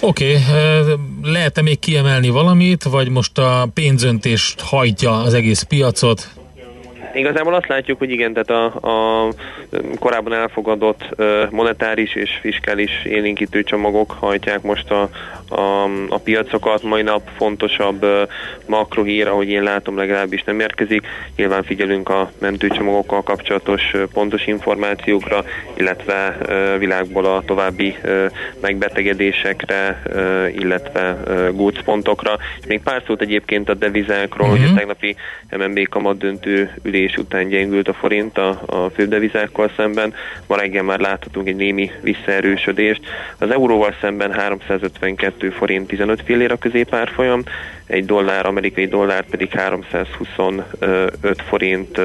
Oké, 0.00 0.36
okay. 0.36 0.94
lehet-e 1.22 1.62
még 1.62 1.78
kiemelni 1.78 2.28
valamit, 2.28 2.82
vagy 2.82 3.08
most 3.08 3.38
a 3.38 3.68
pénzöntést 3.74 4.60
hajtja 4.60 5.22
az 5.22 5.34
egész 5.34 5.62
piacot? 5.62 6.39
Igazából 7.14 7.54
azt 7.54 7.66
látjuk, 7.68 7.98
hogy 7.98 8.10
igen, 8.10 8.32
tehát 8.32 8.50
a, 8.50 8.64
a 8.88 9.28
korábban 9.98 10.32
elfogadott 10.32 11.08
monetáris 11.50 12.14
és 12.14 12.30
fiskális 12.40 12.90
élénkítő 13.04 13.62
csomagok 13.62 14.10
hajtják 14.10 14.62
most 14.62 14.90
a, 14.90 15.08
a, 15.48 15.84
a 16.08 16.18
piacokat. 16.18 16.82
Mai 16.82 17.02
nap 17.02 17.28
fontosabb 17.36 18.06
makrohír, 18.66 19.28
ahogy 19.28 19.48
én 19.48 19.62
látom, 19.62 19.96
legalábbis 19.96 20.42
nem 20.42 20.60
érkezik. 20.60 21.06
Nyilván 21.36 21.62
figyelünk 21.62 22.08
a 22.08 22.30
mentőcsomagokkal 22.38 23.22
kapcsolatos 23.22 23.92
pontos 24.12 24.46
információkra, 24.46 25.44
illetve 25.74 26.36
világból 26.78 27.24
a 27.24 27.42
további 27.46 27.96
megbetegedésekre, 28.60 30.02
illetve 30.56 31.16
gócpontokra. 31.52 32.36
És 32.60 32.66
még 32.66 32.80
pár 32.82 33.02
szót 33.06 33.20
egyébként 33.20 33.68
a 33.68 33.74
devizákról, 33.74 34.48
uh-huh. 34.48 34.64
hogy 34.64 34.74
a 34.74 34.78
tegnapi 34.78 35.16
MNB 35.56 35.88
kamat 35.88 36.18
döntő 36.18 36.74
ülés 36.82 36.99
után 37.16 37.48
gyengült 37.48 37.88
a 37.88 37.92
forint 37.92 38.38
a, 38.38 38.62
a 38.66 38.90
fődevizákkal 38.94 39.70
szemben. 39.76 40.14
Ma 40.46 40.56
reggel 40.56 40.82
már 40.82 40.98
láthatunk 40.98 41.48
egy 41.48 41.56
némi 41.56 41.90
visszaerősödést. 42.00 43.00
Az 43.38 43.50
euróval 43.50 43.94
szemben 44.00 44.32
352 44.32 45.50
forint 45.50 45.86
15 45.86 46.22
fillér 46.24 46.52
a 46.52 46.56
középárfolyam, 46.56 47.42
egy 47.90 48.04
dollár, 48.04 48.46
amerikai 48.46 48.86
dollár 48.86 49.24
pedig 49.24 49.50
325 49.50 51.42
forint 51.48 52.00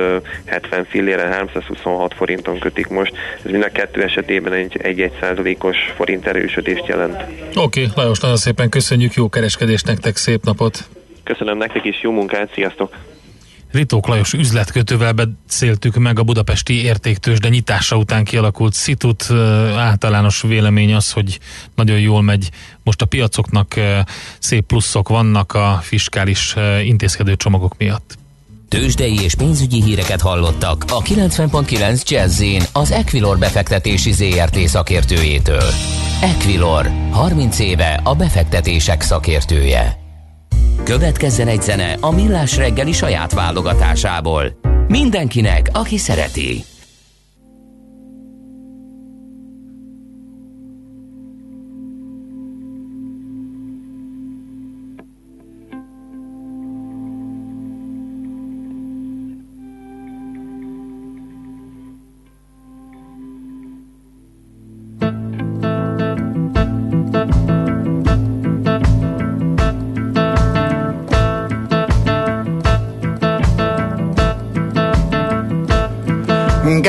70 0.46 0.86
fillére, 0.86 1.22
326 1.22 2.14
forinton 2.14 2.60
kötik 2.60 2.88
most. 2.88 3.14
Ez 3.44 3.52
mind 3.52 3.64
a 3.64 3.70
kettő 3.70 4.04
esetében 4.04 4.54
egy, 4.54 4.78
egy 4.82 5.02
1 5.02 5.12
százalékos 5.20 5.78
forint 5.96 6.28
erősödést 6.28 6.86
jelent. 6.86 7.22
Oké, 7.56 7.82
okay, 7.82 7.88
Lajos, 7.96 8.20
nagyon 8.20 8.38
szépen 8.38 8.70
köszönjük, 8.70 9.14
jó 9.14 9.30
kereskedést 9.30 9.86
nektek, 9.86 10.16
szép 10.16 10.44
napot! 10.44 10.80
Köszönöm 11.24 11.58
nektek 11.58 11.86
is, 11.86 12.02
jó 12.02 12.12
munkát, 12.12 12.52
sziasztok! 12.54 12.96
Ritók 13.76 14.08
Lajos 14.08 14.34
üzletkötővel 14.34 15.14
beszéltük 15.14 15.96
meg 15.96 16.20
a 16.20 16.24
budapesti 16.24 16.84
értéktős, 16.84 17.40
de 17.40 17.50
nyitása 17.50 17.98
után 17.98 18.24
kialakult 18.24 18.74
szitut. 18.74 19.32
Általános 19.76 20.42
vélemény 20.42 20.94
az, 20.94 21.12
hogy 21.12 21.40
nagyon 21.76 22.00
jól 22.00 22.22
megy. 22.22 22.50
Most 22.84 23.02
a 23.02 23.06
piacoknak 23.06 23.80
szép 24.40 24.66
pluszok 24.66 25.10
vannak 25.10 25.54
a 25.54 25.80
fiskális 25.82 26.56
intézkedő 26.84 27.36
csomagok 27.36 27.78
miatt. 27.78 28.18
Tőzsdei 28.70 29.20
és 29.24 29.36
pénzügyi 29.36 29.82
híreket 29.82 30.22
hallottak 30.22 30.86
a 30.88 31.02
90.9 31.02 32.10
jazz 32.10 32.44
az 32.72 32.92
Equilor 32.92 33.38
befektetési 33.38 34.12
ZRT 34.12 34.68
szakértőjétől. 34.68 35.70
Equilor, 36.22 36.92
30 37.12 37.60
éve 37.60 38.00
a 38.04 38.16
befektetések 38.16 39.02
szakértője. 39.02 40.05
Következzen 40.84 41.48
egy 41.48 41.62
zene 41.62 41.98
a 42.00 42.12
Millás 42.12 42.58
reggeli 42.58 42.92
saját 42.92 43.34
válogatásából. 43.34 44.60
Mindenkinek, 44.88 45.70
aki 45.74 45.98
szereti. 45.98 46.64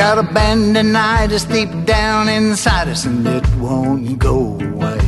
Got 0.07 0.23
abandonitis 0.25 1.51
deep 1.51 1.85
down 1.85 2.29
inside 2.29 2.87
us 2.87 3.03
and 3.03 3.27
it 3.27 3.45
won't 3.57 4.17
go 4.17 4.53
away. 4.53 4.99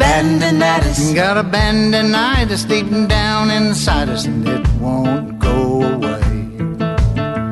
bandinitis. 0.00 1.14
Got 1.14 1.38
a 1.38 1.42
bandinitis 1.42 2.68
deep 2.68 2.90
down 3.08 3.50
inside 3.50 4.10
us, 4.10 4.26
and 4.26 4.46
it 4.46 4.68
won't 4.78 5.38
go 5.38 5.82
away. 5.94 6.28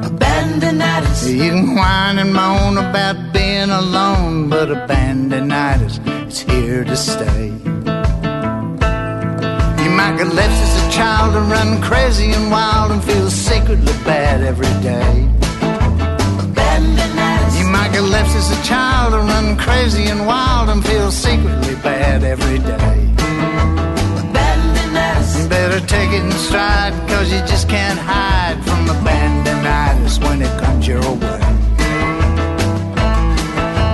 A 0.09 0.11
bandinitis. 0.23 1.33
You 1.33 1.51
can 1.53 1.75
whine 1.75 2.19
and 2.19 2.35
moan 2.35 2.77
about 2.77 3.33
being 3.33 3.71
alone, 3.71 4.51
but 4.51 4.71
a 4.71 4.87
bandinitis 4.87 5.95
is 6.29 6.41
here 6.41 6.85
to 6.85 6.97
stay. 6.99 7.47
You 9.83 9.91
might 9.99 10.17
get 10.19 10.31
left 10.35 10.59
as 10.67 10.87
a 10.87 10.91
child 10.93 11.35
and 11.35 11.51
run 11.51 11.81
crazy 11.81 12.31
and 12.31 12.51
wild 12.51 12.93
and 12.93 13.03
feel 13.03 13.31
secretly 13.31 13.95
bad 14.05 14.43
every 14.43 14.75
day. 14.83 15.44
You 18.15 18.21
might 18.21 18.27
get 18.27 18.35
left 18.35 18.37
as 18.37 18.51
a 18.59 18.63
child 18.63 19.15
and 19.15 19.29
run 19.29 19.57
crazy 19.57 20.05
and 20.05 20.27
wild 20.27 20.69
and 20.69 20.85
feel 20.87 21.11
secretly 21.11 21.75
bad 21.83 22.23
every 22.23 22.59
day. 22.59 23.11
You 25.43 25.49
better 25.49 25.81
take 25.87 26.11
it 26.11 26.23
in 26.23 26.33
stride, 26.33 26.95
cause 27.09 27.33
you 27.33 27.41
just 27.41 27.69
can't 27.69 27.99
hide 27.99 28.63
from 28.65 28.87
the 28.87 28.95
bandinitis 29.03 30.23
when 30.23 30.43
it 30.43 30.61
comes 30.63 30.87
your 30.87 31.01
way. 31.01 31.43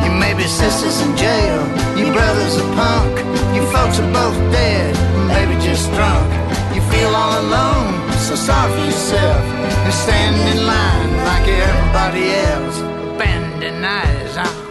You 0.05 0.13
may 0.21 0.35
be 0.35 0.45
sisters 0.45 1.01
in 1.01 1.17
jail, 1.17 1.61
your 1.97 2.13
brother's 2.13 2.57
a 2.57 2.67
punk, 2.77 3.17
your 3.57 3.65
folks 3.73 3.99
are 4.01 4.13
both 4.13 4.37
dead, 4.53 4.95
maybe 5.29 5.55
just 5.65 5.91
drunk. 5.93 6.31
You 6.75 6.83
feel 6.93 7.15
all 7.15 7.41
alone, 7.41 8.13
so 8.19 8.35
sorry 8.35 8.71
for 8.73 8.85
yourself, 8.85 9.45
and 9.87 9.95
stand 9.95 10.37
in 10.53 10.67
line 10.67 11.11
like 11.25 11.49
everybody 11.49 12.31
else 12.33 12.90
abandoned 13.21 13.85
eyes. 13.85 14.37
I 14.39 14.70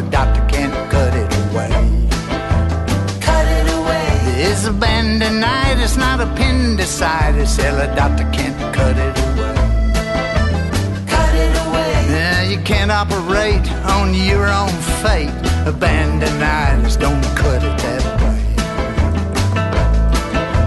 the 0.00 0.10
doctor 0.10 0.46
can't 0.46 0.72
cut 0.92 1.12
it 1.12 1.30
away. 1.42 1.70
Cut 3.20 3.46
it 3.58 3.68
away. 3.78 4.06
It's 4.46 4.64
abandonitis, 4.68 5.98
not 5.98 6.20
appendicitis. 6.20 7.56
Hell, 7.56 7.80
a 7.80 7.88
doctor 7.96 8.22
can't 8.30 8.58
cut 8.76 8.96
it 8.96 9.16
away. 9.26 9.56
Cut 11.14 11.34
it 11.44 11.54
away. 11.66 11.92
Yeah, 12.14 12.42
you 12.44 12.58
can't 12.62 12.92
operate 12.92 13.66
on 13.96 14.14
your 14.14 14.46
own 14.46 14.74
fate. 15.02 15.34
Abandonitis, 15.72 16.96
don't 17.04 17.24
cut 17.42 17.60
it 17.68 17.76
that 17.84 18.04
way. 18.22 18.38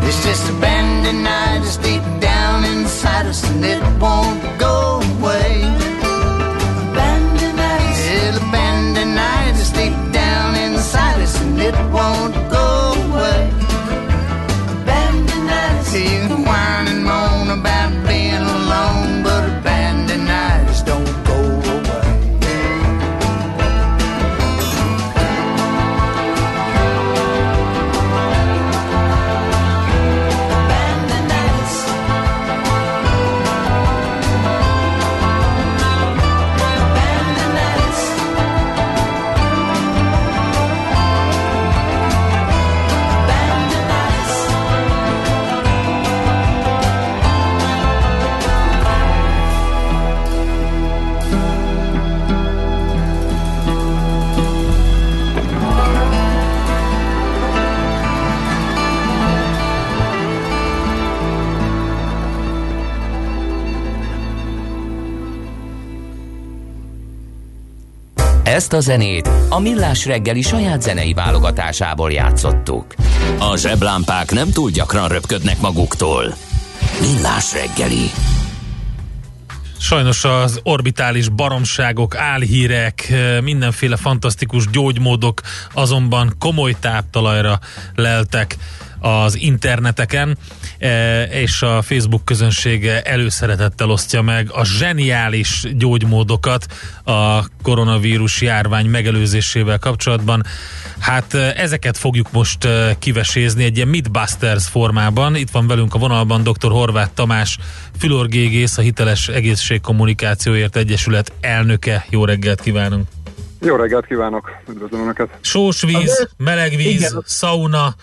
It's 0.08 0.22
just 0.26 0.44
abandonitis 0.52 1.82
deep 1.82 2.04
down 2.20 2.66
inside 2.66 3.28
us, 3.28 3.50
and 3.50 3.64
it 3.64 3.82
Ezt 68.72 68.88
a 68.88 68.92
zenét 68.92 69.30
a 69.50 69.60
Millás 69.60 70.06
reggeli 70.06 70.42
saját 70.42 70.82
zenei 70.82 71.14
válogatásából 71.14 72.12
játszottuk. 72.12 72.96
A 73.40 73.58
zseblámpák 73.58 74.32
nem 74.32 74.52
túl 74.52 74.70
gyakran 74.70 75.08
röpködnek 75.08 75.62
maguktól. 75.62 76.36
Millás 77.02 77.54
reggeli. 77.54 78.10
Sajnos 79.80 80.24
az 80.24 80.60
orbitális 80.64 81.30
baromságok, 81.30 82.16
álhírek, 82.16 83.14
mindenféle 83.44 83.96
fantasztikus 83.96 84.70
gyógymódok 84.70 85.42
azonban 85.74 86.36
komoly 86.40 86.76
táptalajra 86.80 87.60
leltek 87.96 88.58
az 89.02 89.38
interneteken, 89.38 90.38
eh, 90.78 91.36
és 91.36 91.62
a 91.62 91.82
Facebook 91.82 92.26
közönsége 92.26 93.02
előszeretettel 93.02 93.90
osztja 93.90 94.22
meg 94.22 94.48
a 94.52 94.66
zseniális 94.66 95.66
gyógymódokat 95.74 96.66
a 97.04 97.46
koronavírus 97.64 98.42
járvány 98.42 98.86
megelőzésével 98.86 99.80
kapcsolatban. 99.80 100.44
Hát 101.00 101.34
eh, 101.34 101.60
ezeket 101.60 101.98
fogjuk 101.98 102.32
most 102.32 102.66
eh, 102.66 102.96
kivesézni 103.00 103.64
egy 103.64 103.76
ilyen 103.76 103.88
Midbusters 103.88 104.68
formában. 104.68 105.36
Itt 105.36 105.50
van 105.50 105.68
velünk 105.68 105.94
a 105.94 105.98
vonalban 106.00 106.44
dr. 106.44 106.72
Horváth 106.72 107.14
Tamás, 107.14 107.58
fülorgégész, 108.00 108.78
a 108.78 108.82
Hiteles 108.82 109.28
Egészségkommunikációért 109.28 110.76
Egyesület 110.76 111.32
elnöke. 111.42 112.06
Jó 112.10 112.26
reggelt 112.26 112.62
kívánunk! 112.62 113.08
Jó 113.64 113.76
reggelt 113.76 114.06
kívánok, 114.06 114.52
üdvözlöm 114.70 115.02
Önöket. 115.02 115.30
Sós 115.42 115.82
víz, 115.82 116.28
meleg 116.38 116.76
víz, 116.76 116.96
Igen. 116.96 117.24
szauna, 117.26 117.96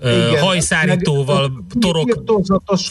Igen, 0.00 0.38
hajszárítóval, 0.42 1.40
meg 1.48 1.80
torok, 1.80 2.08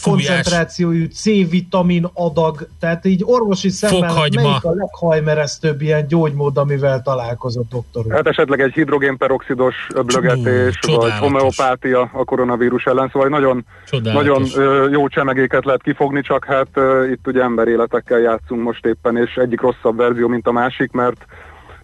koncentrációjú 0.02 1.06
C-vitamin 1.06 2.10
adag, 2.12 2.68
tehát 2.80 3.04
így 3.04 3.22
orvosi 3.24 3.68
szemmel 3.68 4.08
Fokhagyma. 4.08 4.42
melyik 4.42 4.64
a 4.64 4.72
leghajmeresztőbb 4.74 5.80
ilyen 5.80 6.06
gyógymód, 6.06 6.56
amivel 6.56 7.02
találkozott 7.02 7.68
doktor 7.70 8.06
úr? 8.06 8.12
Hát 8.12 8.26
esetleg 8.26 8.60
egy 8.60 8.72
hidrogénperoxidos 8.72 9.74
öblögetés, 9.94 10.78
Csú, 10.78 10.94
vagy 10.94 11.12
homeopátia 11.18 12.10
a 12.12 12.24
koronavírus 12.24 12.84
ellen, 12.84 13.10
szóval 13.12 13.28
nagyon, 13.28 13.64
Csodálatos. 13.86 14.52
nagyon 14.54 14.90
jó 14.90 15.08
csemegéket 15.08 15.64
lehet 15.64 15.82
kifogni, 15.82 16.22
csak 16.22 16.44
hát 16.44 16.68
itt 17.12 17.26
ugye 17.26 17.42
emberéletekkel 17.42 18.18
játszunk 18.18 18.62
most 18.62 18.86
éppen, 18.86 19.16
és 19.16 19.34
egyik 19.34 19.60
rosszabb 19.60 19.96
verzió, 19.96 20.28
mint 20.28 20.46
a 20.46 20.52
másik, 20.52 20.90
mert 20.90 21.26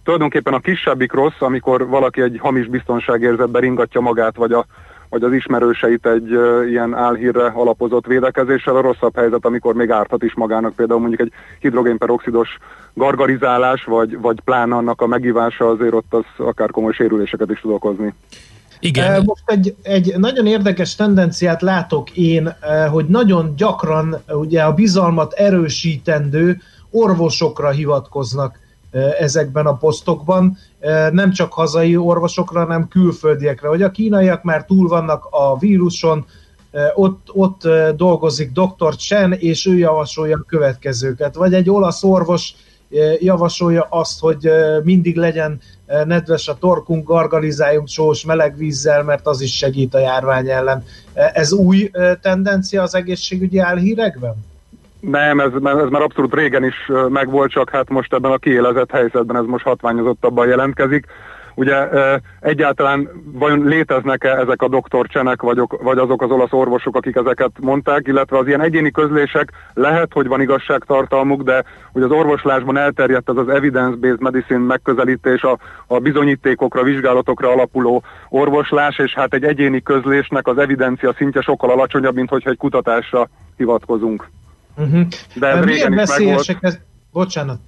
tulajdonképpen 0.03 0.53
a 0.53 0.59
kisebbik 0.59 1.11
rossz, 1.13 1.39
amikor 1.39 1.87
valaki 1.87 2.21
egy 2.21 2.37
hamis 2.41 2.67
biztonságérzetbe 2.67 3.59
ringatja 3.59 4.01
magát, 4.01 4.35
vagy 4.35 4.51
a 4.51 4.65
vagy 5.09 5.23
az 5.23 5.33
ismerőseit 5.33 6.05
egy 6.05 6.29
ilyen 6.69 6.93
álhírre 6.93 7.45
alapozott 7.45 8.05
védekezéssel. 8.05 8.75
A 8.75 8.81
rosszabb 8.81 9.15
helyzet, 9.15 9.45
amikor 9.45 9.75
még 9.75 9.89
árthat 9.89 10.23
is 10.23 10.33
magának, 10.33 10.75
például 10.75 10.99
mondjuk 10.99 11.21
egy 11.21 11.31
hidrogénperoxidos 11.59 12.57
gargarizálás, 12.93 13.83
vagy, 13.83 14.19
vagy 14.19 14.39
pláne 14.43 14.75
annak 14.75 15.01
a 15.01 15.07
megívása, 15.07 15.69
azért 15.69 15.93
ott 15.93 16.13
az 16.13 16.45
akár 16.45 16.71
komoly 16.71 16.93
sérüléseket 16.93 17.51
is 17.51 17.59
tud 17.59 17.71
okozni. 17.71 18.13
Igen. 18.79 19.11
Eh, 19.11 19.23
Most 19.23 19.43
egy, 19.45 19.75
egy 19.81 20.13
nagyon 20.17 20.45
érdekes 20.45 20.95
tendenciát 20.95 21.61
látok 21.61 22.11
én, 22.11 22.47
eh, 22.47 22.87
hogy 22.91 23.05
nagyon 23.05 23.53
gyakran 23.55 24.17
eh, 24.25 24.39
ugye 24.39 24.61
a 24.61 24.73
bizalmat 24.73 25.33
erősítendő 25.33 26.57
orvosokra 26.91 27.69
hivatkoznak 27.69 28.59
ezekben 29.19 29.65
a 29.65 29.77
posztokban, 29.77 30.57
nem 31.11 31.31
csak 31.31 31.53
hazai 31.53 31.97
orvosokra, 31.97 32.59
hanem 32.59 32.87
külföldiekre, 32.87 33.67
hogy 33.67 33.81
a 33.81 33.91
kínaiak 33.91 34.43
már 34.43 34.65
túl 34.65 34.87
vannak 34.87 35.27
a 35.29 35.57
víruson, 35.57 36.25
ott, 36.93 37.27
ott 37.33 37.67
dolgozik 37.95 38.51
dr. 38.51 38.95
Chen, 38.95 39.33
és 39.33 39.65
ő 39.65 39.77
javasolja 39.77 40.37
a 40.37 40.45
következőket. 40.47 41.35
Vagy 41.35 41.53
egy 41.53 41.69
olasz 41.69 42.03
orvos 42.03 42.53
javasolja 43.19 43.87
azt, 43.89 44.19
hogy 44.19 44.49
mindig 44.83 45.15
legyen 45.15 45.59
nedves 46.05 46.47
a 46.47 46.57
torkunk, 46.57 47.07
gargalizáljunk 47.07 47.87
sós 47.87 48.25
meleg 48.25 48.57
vízzel, 48.57 49.03
mert 49.03 49.27
az 49.27 49.41
is 49.41 49.55
segít 49.55 49.93
a 49.93 49.99
járvány 49.99 50.49
ellen. 50.49 50.83
Ez 51.13 51.51
új 51.51 51.91
tendencia 52.21 52.81
az 52.81 52.95
egészségügyi 52.95 53.59
álhírekben? 53.59 54.35
Nem, 55.09 55.39
ez, 55.39 55.51
ez 55.63 55.89
már 55.89 56.01
abszolút 56.01 56.33
régen 56.33 56.63
is 56.63 56.91
megvolt, 57.09 57.51
csak 57.51 57.69
hát 57.69 57.89
most 57.89 58.13
ebben 58.13 58.31
a 58.31 58.37
kiélezett 58.37 58.91
helyzetben 58.91 59.35
ez 59.35 59.45
most 59.45 59.65
hatványozottabban 59.65 60.47
jelentkezik. 60.47 61.05
Ugye 61.57 61.87
egyáltalán 62.39 63.09
vajon 63.33 63.65
léteznek-e 63.67 64.29
ezek 64.29 64.61
a 64.61 64.67
doktorcsenek, 64.67 65.41
vagy, 65.41 65.61
vagy 65.81 65.97
azok 65.97 66.21
az 66.21 66.29
olasz 66.29 66.51
orvosok, 66.51 66.95
akik 66.95 67.15
ezeket 67.15 67.51
mondták, 67.59 68.07
illetve 68.07 68.37
az 68.37 68.47
ilyen 68.47 68.61
egyéni 68.61 68.91
közlések 68.91 69.51
lehet, 69.73 70.13
hogy 70.13 70.27
van 70.27 70.41
igazságtartalmuk, 70.41 71.41
de 71.41 71.63
ugye 71.93 72.05
az 72.05 72.11
orvoslásban 72.11 72.77
elterjedt 72.77 73.29
ez 73.29 73.37
az 73.37 73.49
evidence-based 73.49 74.21
medicine 74.21 74.59
megközelítés, 74.59 75.41
a, 75.41 75.57
a 75.87 75.99
bizonyítékokra, 75.99 76.83
vizsgálatokra 76.83 77.51
alapuló 77.51 78.03
orvoslás, 78.29 78.99
és 78.99 79.13
hát 79.13 79.33
egy 79.33 79.43
egyéni 79.43 79.81
közlésnek 79.81 80.47
az 80.47 80.57
evidencia 80.57 81.13
szintje 81.13 81.41
sokkal 81.41 81.69
alacsonyabb, 81.69 82.15
mint 82.15 82.29
hogyha 82.29 82.49
egy 82.49 82.57
kutatásra 82.57 83.29
hivatkozunk. 83.57 84.27
Uh-huh. 84.75 85.07
De 85.33 85.47
ez 85.47 85.63
régen 85.63 85.99
is 85.99 86.09
megvolt. 86.17 86.57
Ez... 86.61 86.77
Bocsánat. 87.11 87.59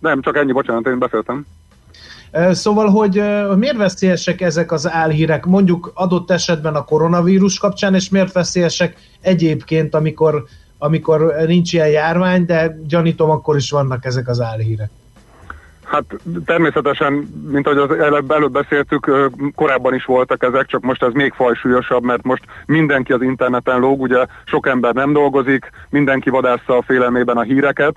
Nem, 0.00 0.22
csak 0.22 0.36
ennyi, 0.36 0.52
bocsánat, 0.52 0.86
én 0.86 0.98
beszéltem. 0.98 1.46
Szóval, 2.50 2.88
hogy 2.88 3.22
miért 3.56 3.76
veszélyesek 3.76 4.40
ezek 4.40 4.72
az 4.72 4.90
álhírek, 4.90 5.44
mondjuk 5.44 5.90
adott 5.94 6.30
esetben 6.30 6.74
a 6.74 6.84
koronavírus 6.84 7.58
kapcsán, 7.58 7.94
és 7.94 8.08
miért 8.08 8.32
veszélyesek 8.32 8.96
egyébként, 9.20 9.94
amikor, 9.94 10.44
amikor 10.78 11.34
nincs 11.46 11.72
ilyen 11.72 11.88
járvány, 11.88 12.44
de 12.44 12.78
gyanítom, 12.86 13.30
akkor 13.30 13.56
is 13.56 13.70
vannak 13.70 14.04
ezek 14.04 14.28
az 14.28 14.40
álhírek. 14.40 14.90
Hát 15.88 16.04
természetesen, 16.44 17.12
mint 17.50 17.66
ahogy 17.66 17.78
az 17.78 17.98
előbb, 17.98 18.30
előbb 18.30 18.52
beszéltük, 18.52 19.30
korábban 19.54 19.94
is 19.94 20.04
voltak 20.04 20.42
ezek, 20.42 20.66
csak 20.66 20.82
most 20.82 21.02
ez 21.02 21.12
még 21.12 21.32
fajsúlyosabb, 21.32 22.02
mert 22.02 22.22
most 22.22 22.42
mindenki 22.66 23.12
az 23.12 23.22
interneten 23.22 23.80
lóg, 23.80 24.00
ugye 24.00 24.26
sok 24.44 24.66
ember 24.66 24.94
nem 24.94 25.12
dolgozik, 25.12 25.70
mindenki 25.90 26.30
vadásza 26.30 26.76
a 26.76 26.82
félelmében 26.82 27.36
a 27.36 27.42
híreket, 27.42 27.96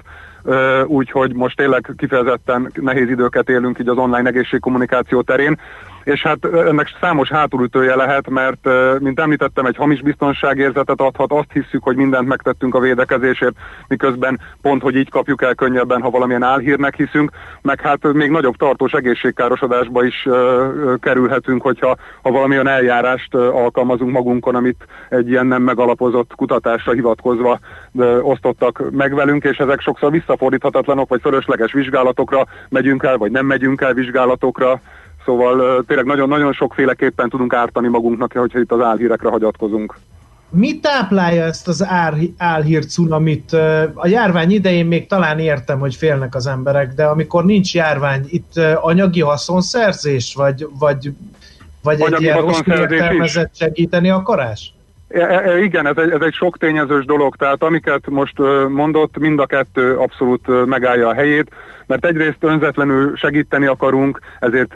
úgyhogy 0.85 1.33
most 1.33 1.57
tényleg 1.57 1.93
kifejezetten 1.97 2.71
nehéz 2.75 3.09
időket 3.09 3.49
élünk 3.49 3.79
így 3.79 3.87
az 3.87 3.97
online 3.97 4.29
egészségkommunikáció 4.29 5.21
terén 5.21 5.59
és 6.03 6.21
hát 6.21 6.45
ennek 6.45 6.87
számos 6.99 7.29
hátulütője 7.29 7.95
lehet, 7.95 8.29
mert 8.29 8.69
mint 8.99 9.19
említettem, 9.19 9.65
egy 9.65 9.75
hamis 9.75 10.01
biztonságérzetet 10.01 11.01
adhat, 11.01 11.31
azt 11.31 11.51
hiszük, 11.51 11.83
hogy 11.83 11.95
mindent 11.95 12.27
megtettünk 12.27 12.75
a 12.75 12.79
védekezésért, 12.79 13.55
miközben 13.87 14.39
pont, 14.61 14.81
hogy 14.81 14.95
így 14.95 15.09
kapjuk 15.09 15.41
el 15.41 15.55
könnyebben, 15.55 16.01
ha 16.01 16.09
valamilyen 16.09 16.43
álhírnek 16.43 16.95
hiszünk, 16.95 17.31
meg 17.61 17.81
hát 17.81 18.13
még 18.13 18.29
nagyobb 18.29 18.55
tartós 18.55 18.91
egészségkárosodásba 18.91 20.03
is 20.03 20.27
kerülhetünk, 20.99 21.61
hogyha 21.61 21.95
ha 22.21 22.31
valamilyen 22.31 22.67
eljárást 22.67 23.35
alkalmazunk 23.35 24.11
magunkon, 24.11 24.55
amit 24.55 24.85
egy 25.09 25.29
ilyen 25.29 25.47
nem 25.47 25.61
megalapozott 25.61 26.35
kutatásra 26.35 26.91
hivatkozva 26.91 27.59
osztottak 28.21 28.83
meg 28.91 29.13
velünk, 29.13 29.43
és 29.43 29.57
ezek 29.57 29.81
sokszor 29.81 30.11
visszafordíthatatlanok, 30.11 31.09
vagy 31.09 31.21
fölösleges 31.21 31.73
vizsgálatokra 31.73 32.45
megyünk 32.69 33.03
el, 33.03 33.17
vagy 33.17 33.31
nem 33.31 33.45
megyünk 33.45 33.81
el 33.81 33.93
vizsgálatokra, 33.93 34.81
Szóval 35.25 35.83
tényleg 35.87 36.05
nagyon-nagyon 36.05 36.53
sokféleképpen 36.53 37.29
tudunk 37.29 37.53
ártani 37.53 37.87
magunknak, 37.87 38.33
hogyha 38.33 38.59
itt 38.59 38.71
az 38.71 38.81
álhírekre 38.81 39.29
hagyatkozunk. 39.29 39.95
Mi 40.49 40.79
táplálja 40.79 41.43
ezt 41.43 41.67
az 41.67 41.85
álhír 42.37 42.85
cunamit? 42.85 43.53
A 43.93 44.07
járvány 44.07 44.51
idején 44.51 44.85
még 44.85 45.07
talán 45.07 45.39
értem, 45.39 45.79
hogy 45.79 45.95
félnek 45.95 46.35
az 46.35 46.47
emberek, 46.47 46.93
de 46.93 47.05
amikor 47.05 47.45
nincs 47.45 47.73
járvány, 47.73 48.25
itt 48.27 48.57
anyagi 48.75 49.21
haszonszerzés, 49.21 50.33
vagy, 50.35 50.67
vagy, 50.79 51.13
vagy 51.81 52.01
egy 52.01 52.21
ilyen 52.21 52.41
rossz 52.41 52.59
értelmezett 52.65 53.55
segíteni 53.55 54.09
akarás? 54.09 54.73
E, 55.13 55.19
e, 55.19 55.63
igen, 55.63 55.87
ez 55.87 55.97
egy, 55.97 56.09
ez 56.09 56.21
egy 56.21 56.33
sok 56.33 56.57
tényezős 56.57 57.05
dolog, 57.05 57.35
tehát 57.35 57.63
amiket 57.63 58.09
most 58.09 58.37
mondott, 58.69 59.17
mind 59.17 59.39
a 59.39 59.45
kettő 59.45 59.97
abszolút 59.97 60.65
megállja 60.65 61.07
a 61.07 61.13
helyét, 61.13 61.51
mert 61.85 62.05
egyrészt 62.05 62.37
önzetlenül 62.39 63.15
segíteni 63.15 63.65
akarunk, 63.65 64.19
ezért 64.39 64.73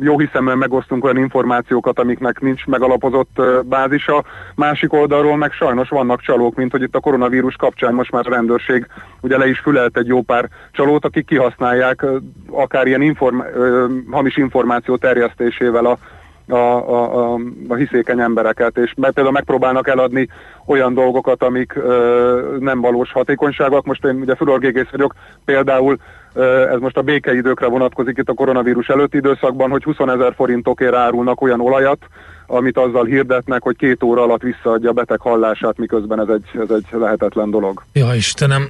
jó 0.00 0.18
hiszemben 0.18 0.58
megosztunk 0.58 1.04
olyan 1.04 1.16
információkat, 1.16 1.98
amiknek 1.98 2.40
nincs 2.40 2.66
megalapozott 2.66 3.40
bázisa, 3.64 4.24
másik 4.54 4.92
oldalról 4.92 5.36
meg 5.36 5.52
sajnos 5.52 5.88
vannak 5.88 6.20
csalók, 6.20 6.54
mint 6.54 6.70
hogy 6.70 6.82
itt 6.82 6.94
a 6.94 7.00
koronavírus 7.00 7.56
kapcsán 7.56 7.94
most 7.94 8.10
már 8.10 8.26
a 8.26 8.30
rendőrség 8.30 8.86
ugye 9.20 9.38
le 9.38 9.48
is 9.48 9.58
fülelt 9.58 9.96
egy 9.96 10.06
jó 10.06 10.22
pár 10.22 10.48
csalót, 10.72 11.04
akik 11.04 11.26
kihasználják 11.26 12.04
akár 12.50 12.86
ilyen 12.86 13.02
inform, 13.02 13.40
hamis 14.10 14.36
információ 14.36 14.96
terjesztésével 14.96 15.84
a 15.84 15.98
a, 16.48 16.54
a, 16.54 17.32
a, 17.32 17.38
a 17.68 17.74
hiszékeny 17.74 18.20
embereket, 18.20 18.76
és 18.76 18.92
mert 18.96 19.14
például 19.14 19.34
megpróbálnak 19.34 19.88
eladni 19.88 20.28
olyan 20.66 20.94
dolgokat, 20.94 21.42
amik 21.42 21.76
ö, 21.76 22.56
nem 22.58 22.80
valós 22.80 23.12
hatékonyságok. 23.12 23.84
Most 23.84 24.04
én 24.04 24.14
ugye 24.14 24.34
fülorgégész 24.34 24.88
vagyok, 24.90 25.14
például 25.44 25.96
ö, 26.32 26.68
ez 26.68 26.80
most 26.80 26.96
a 26.96 27.02
békeidőkre 27.02 27.66
vonatkozik 27.66 28.18
itt 28.18 28.28
a 28.28 28.34
koronavírus 28.34 28.86
előtti 28.86 29.16
időszakban, 29.16 29.70
hogy 29.70 29.82
20 29.82 29.96
ezer 29.98 30.34
forintokért 30.34 30.94
árulnak 30.94 31.40
olyan 31.40 31.60
olajat, 31.60 31.98
amit 32.46 32.78
azzal 32.78 33.04
hirdetnek, 33.04 33.62
hogy 33.62 33.76
két 33.76 34.02
óra 34.02 34.22
alatt 34.22 34.42
visszaadja 34.42 34.90
a 34.90 34.92
beteg 34.92 35.20
hallását, 35.20 35.78
miközben 35.78 36.20
ez 36.20 36.28
egy, 36.28 36.60
ez 36.60 36.70
egy 36.70 36.86
lehetetlen 36.90 37.50
dolog. 37.50 37.82
Ja 37.92 38.14
Istenem, 38.14 38.68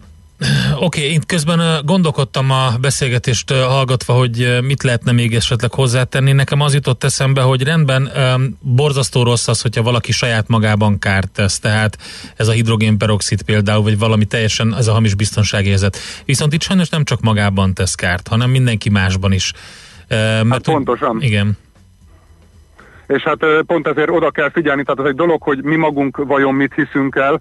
Oké, 0.75 1.01
okay, 1.01 1.13
én 1.13 1.21
közben 1.27 1.85
gondolkodtam 1.85 2.51
a 2.51 2.71
beszélgetést 2.81 3.53
hallgatva, 3.53 4.13
hogy 4.13 4.59
mit 4.63 4.83
lehetne 4.83 5.13
még 5.13 5.35
esetleg 5.35 5.73
hozzátenni. 5.73 6.33
Nekem 6.33 6.61
az 6.61 6.75
jutott 6.75 7.05
eszembe, 7.05 7.41
hogy 7.41 7.63
rendben 7.63 8.11
borzasztó 8.61 9.23
rossz 9.23 9.49
az, 9.49 9.61
hogyha 9.61 9.83
valaki 9.83 10.13
saját 10.13 10.49
magában 10.49 10.99
kárt 10.99 11.31
tesz, 11.31 11.59
tehát 11.59 11.99
ez 12.37 12.49
a 12.49 12.53
hidrogénperoxid 12.53 13.43
például, 13.43 13.83
vagy 13.83 13.99
valami 13.99 14.25
teljesen, 14.25 14.75
ez 14.77 14.87
a 14.87 14.93
hamis 14.93 15.15
biztonságérzet. 15.15 15.99
Viszont 16.25 16.53
itt 16.53 16.63
sajnos 16.63 16.89
nem 16.89 17.05
csak 17.05 17.21
magában 17.21 17.75
tesz 17.75 17.95
kárt, 17.95 18.29
hanem 18.29 18.51
mindenki 18.51 18.91
másban 18.91 19.33
is. 19.33 19.53
Mert, 20.09 20.49
hát 20.49 20.63
pontosan. 20.63 21.17
Igen. 21.21 21.59
És 23.07 23.23
hát 23.23 23.39
pont 23.67 23.87
ezért 23.87 24.11
oda 24.11 24.31
kell 24.31 24.51
figyelni, 24.51 24.83
tehát 24.83 25.01
ez 25.01 25.07
egy 25.07 25.15
dolog, 25.15 25.43
hogy 25.43 25.63
mi 25.63 25.77
magunk 25.77 26.17
vajon 26.17 26.55
mit 26.55 26.75
hiszünk 26.75 27.17
el, 27.17 27.41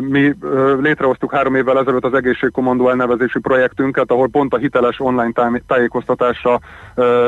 mi 0.00 0.34
létrehoztuk 0.80 1.32
három 1.32 1.54
évvel 1.54 1.78
ezelőtt 1.78 2.04
az 2.04 2.14
Egészségkommandó 2.14 2.88
elnevezési 2.88 3.38
projektünket, 3.38 4.10
ahol 4.10 4.28
pont 4.28 4.54
a 4.54 4.58
hiteles 4.58 5.00
online 5.00 5.60
tájékoztatásra 5.66 6.60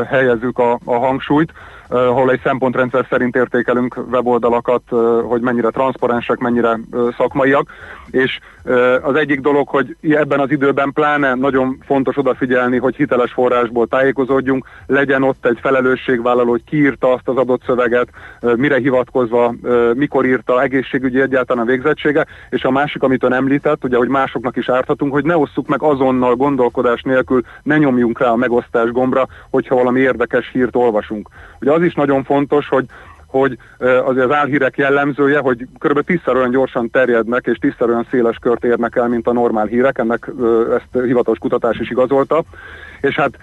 helyezzük 0.07 0.59
a, 0.59 0.79
a 0.85 0.95
hangsúlyt, 0.95 1.53
ahol 1.93 2.31
egy 2.31 2.41
szempontrendszer 2.45 3.07
szerint 3.11 3.37
értékelünk 3.37 3.97
weboldalakat, 4.11 4.83
hogy 5.23 5.41
mennyire 5.41 5.71
transzparensek, 5.71 6.39
mennyire 6.39 6.79
szakmaiak, 7.17 7.71
és 8.11 8.39
az 9.03 9.15
egyik 9.15 9.41
dolog, 9.41 9.69
hogy 9.69 9.97
ebben 10.01 10.41
az 10.41 10.51
időben 10.51 10.93
pláne 10.93 11.35
nagyon 11.35 11.79
fontos 11.87 12.17
odafigyelni, 12.17 12.79
hogy 12.79 12.97
hiteles 12.97 13.33
forrásból 13.33 13.87
tájékozódjunk, 13.87 14.67
legyen 14.87 15.23
ott 15.23 15.47
egy 15.47 15.59
felelősségvállaló, 15.61 16.51
hogy 16.51 16.65
ki 16.65 16.77
írta 16.77 17.13
azt 17.13 17.29
az 17.29 17.37
adott 17.37 17.63
szöveget, 17.67 18.09
mire 18.57 18.79
hivatkozva, 18.79 19.55
mikor 19.95 20.27
írta, 20.27 20.63
egészségügyi 20.63 21.21
egyáltalán 21.21 21.63
a 21.63 21.71
végzettsége, 21.71 22.27
és 22.51 22.65
a 22.65 22.71
másik, 22.71 23.03
amit 23.03 23.25
ön 23.25 23.33
említett, 23.33 23.85
ugye, 23.85 23.97
hogy 23.97 24.09
másoknak 24.09 24.57
is 24.57 24.69
árthatunk, 24.69 25.13
hogy 25.13 25.25
ne 25.25 25.37
osszuk 25.37 25.67
meg 25.67 25.83
azonnal 25.83 26.37
gondolkodás 26.37 27.03
nélkül, 27.03 27.43
ne 27.63 27.79
nyomjunk 27.79 28.19
rá 28.19 28.29
a 28.29 28.37
megosztás 28.37 28.91
gombra, 28.91 29.27
hogyha 29.51 29.75
valami 29.75 30.01
érdekes 30.01 30.51
hírt 30.53 30.77
olvasunk. 30.77 31.29
Ugye 31.61 31.73
az 31.73 31.82
is 31.83 31.95
nagyon 31.95 32.25
fontos, 32.25 32.69
hogy 32.69 32.85
hogy 33.33 33.59
az, 33.79 34.17
az 34.17 34.31
álhírek 34.31 34.77
jellemzője, 34.77 35.39
hogy 35.39 35.67
kb. 35.79 36.01
tízszer 36.01 36.37
olyan 36.37 36.51
gyorsan 36.51 36.91
terjednek, 36.91 37.47
és 37.47 37.59
tízszer 37.59 37.89
olyan 37.89 38.07
széles 38.11 38.37
kört 38.41 38.65
érnek 38.65 38.97
el, 38.97 39.09
mint 39.09 39.27
a 39.27 39.33
normál 39.33 39.67
hírek, 39.67 39.99
ennek 39.99 40.31
ezt 40.77 41.05
hivatalos 41.05 41.39
kutatás 41.39 41.79
is 41.79 41.91
igazolta, 41.91 42.43
és 43.03 43.15
hát 43.15 43.39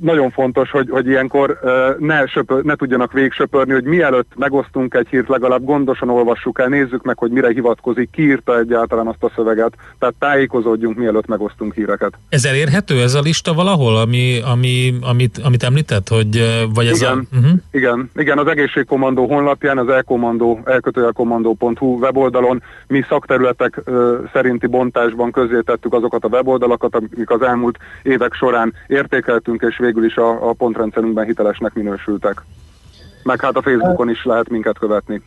nagyon 0.00 0.30
fontos, 0.30 0.70
hogy, 0.70 0.90
hogy 0.90 1.06
ilyenkor 1.06 1.58
ne, 1.98 2.26
söpör, 2.26 2.62
ne 2.62 2.74
tudjanak 2.74 3.12
végsöpörni, 3.12 3.72
hogy 3.72 3.84
mielőtt 3.84 4.32
megosztunk 4.36 4.94
egy 4.94 5.06
hírt, 5.10 5.28
legalább 5.28 5.64
gondosan 5.64 6.08
olvassuk 6.10 6.60
el, 6.60 6.68
nézzük 6.68 7.02
meg, 7.02 7.18
hogy 7.18 7.30
mire 7.30 7.48
hivatkozik, 7.52 8.10
ki 8.10 8.22
írta 8.22 8.58
egyáltalán 8.58 9.06
azt 9.06 9.22
a 9.22 9.32
szöveget, 9.34 9.72
tehát 9.98 10.14
tájékozódjunk, 10.18 10.96
mielőtt 10.96 11.26
megosztunk 11.26 11.74
híreket. 11.74 12.12
Ez 12.28 12.44
elérhető, 12.44 13.00
ez 13.00 13.14
a 13.14 13.20
lista 13.20 13.52
valahol, 13.54 13.96
ami, 13.96 14.40
ami, 14.52 14.94
amit, 15.00 15.40
amit 15.44 15.62
említett, 15.62 16.08
hogy 16.08 16.64
vagy 16.74 16.86
ez 16.86 17.02
igen, 17.02 17.28
a... 17.32 17.36
Uh-huh. 17.36 17.52
igen, 17.70 18.10
igen, 18.14 18.38
az 18.38 18.46
egészségkommandó 18.46 19.26
honlapján, 19.26 19.78
az 19.78 19.88
elkommandó, 19.88 20.60
elkötőjelkommandó.hu 20.64 21.98
weboldalon 21.98 22.62
mi 22.86 23.04
szakterületek 23.08 23.80
ö, 23.84 24.18
szerinti 24.32 24.66
bontásban 24.66 25.30
közzétettük 25.30 25.92
azokat 25.92 26.24
a 26.24 26.28
weboldalakat, 26.28 26.94
amik 26.94 27.30
az 27.30 27.42
elmúlt 27.42 27.78
évek 28.02 28.34
során 28.34 28.74
értékeltünk, 28.90 29.62
és 29.62 29.78
végül 29.78 30.04
is 30.04 30.16
a, 30.16 30.48
a 30.48 30.52
pontrendszerünkben 30.52 31.24
hitelesnek 31.24 31.74
minősültek. 31.74 32.42
Meg 33.22 33.40
hát 33.40 33.56
a 33.56 33.62
Facebookon 33.62 34.10
is 34.10 34.24
lehet 34.24 34.48
minket 34.48 34.78
követni. 34.78 35.22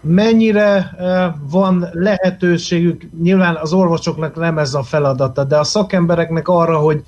Mennyire 0.00 0.90
van 1.50 1.88
lehetőségük, 1.92 3.02
nyilván 3.22 3.56
az 3.56 3.72
orvosoknak 3.72 4.36
nem 4.36 4.58
ez 4.58 4.74
a 4.74 4.82
feladata, 4.82 5.44
de 5.44 5.56
a 5.56 5.64
szakembereknek 5.64 6.48
arra, 6.48 6.78
hogy 6.78 7.02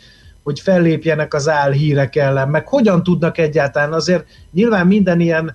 hogy 0.44 0.60
fellépjenek 0.60 1.34
az 1.34 1.48
álhírek 1.48 2.16
ellen, 2.16 2.48
meg 2.48 2.68
hogyan 2.68 3.02
tudnak 3.02 3.38
egyáltalán, 3.38 3.92
azért 3.92 4.24
nyilván 4.52 4.86
minden 4.86 5.20
ilyen 5.20 5.54